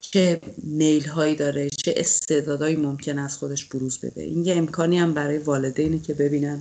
چه 0.00 0.40
میل 0.62 1.08
هایی 1.08 1.36
داره 1.36 1.70
چه 1.70 1.94
استعدادهایی 1.96 2.76
ممکن 2.76 3.18
از 3.18 3.36
خودش 3.36 3.64
بروز 3.64 3.98
بده. 3.98 4.22
این 4.22 4.44
یه 4.44 4.56
امکانی 4.56 4.98
هم 4.98 5.14
برای 5.14 5.38
والدینه 5.38 5.98
که 5.98 6.14
ببینن 6.14 6.60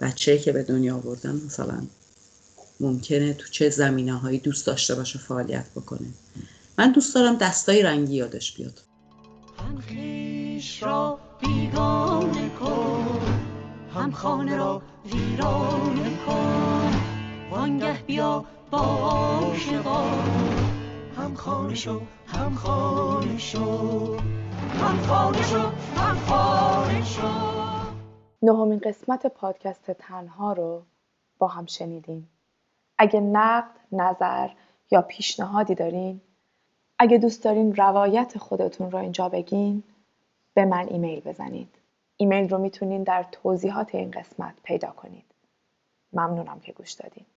بچه 0.00 0.38
که 0.38 0.52
به 0.52 0.62
دنیا 0.62 0.96
آوردن 0.96 1.40
مثلا 1.46 1.82
ممکنه 2.80 3.34
تو 3.34 3.48
چه 3.48 3.70
زمینه 3.70 4.14
هایی 4.14 4.38
دوست 4.38 4.66
داشته 4.66 4.94
باشه 4.94 5.18
فعالیت 5.18 5.66
بکنه. 5.76 6.08
من 6.78 6.92
دوست 6.92 7.14
دارم 7.14 7.36
دستای 7.36 7.82
رنگی 7.82 8.14
یادش 8.14 8.52
بیاد. 8.52 8.80
هم 9.58 9.82
را 10.80 11.18
بیگانه 11.40 12.48
کن. 12.48 13.01
هم 13.94 14.10
خانه 14.10 14.56
را 14.56 14.82
ویرانه 15.04 16.16
کن. 16.26 16.92
وانگه 17.50 18.02
بیا 18.06 18.44
با 18.70 18.78
هم 21.16 21.34
خانه 21.34 21.74
شو 21.74 22.00
هم 22.26 22.54
خانه 22.54 23.38
شو. 23.38 24.16
هم 24.80 25.02
خانه 25.02 25.42
شو 25.42 25.58
هم 25.96 26.16
خانه 26.16 27.04
شو. 27.04 27.28
نهمین 28.42 28.78
قسمت 28.78 29.26
پادکست 29.26 29.90
تنها 29.90 30.52
رو 30.52 30.82
با 31.38 31.48
هم 31.48 31.66
شنیدیم 31.66 32.28
اگه 32.98 33.20
نقد، 33.20 33.70
نظر 33.92 34.48
یا 34.90 35.02
پیشنهادی 35.02 35.74
دارین 35.74 36.20
اگه 36.98 37.18
دوست 37.18 37.44
دارین 37.44 37.74
روایت 37.74 38.38
خودتون 38.38 38.90
رو 38.90 38.98
اینجا 38.98 39.28
بگین 39.28 39.82
به 40.54 40.64
من 40.64 40.88
ایمیل 40.88 41.20
بزنید. 41.20 41.81
ایمیل 42.22 42.48
رو 42.48 42.58
می‌تونین 42.58 43.02
در 43.02 43.26
توضیحات 43.32 43.94
این 43.94 44.10
قسمت 44.10 44.54
پیدا 44.62 44.90
کنید. 44.90 45.24
ممنونم 46.12 46.60
که 46.60 46.72
گوش 46.72 46.92
دادین. 46.92 47.26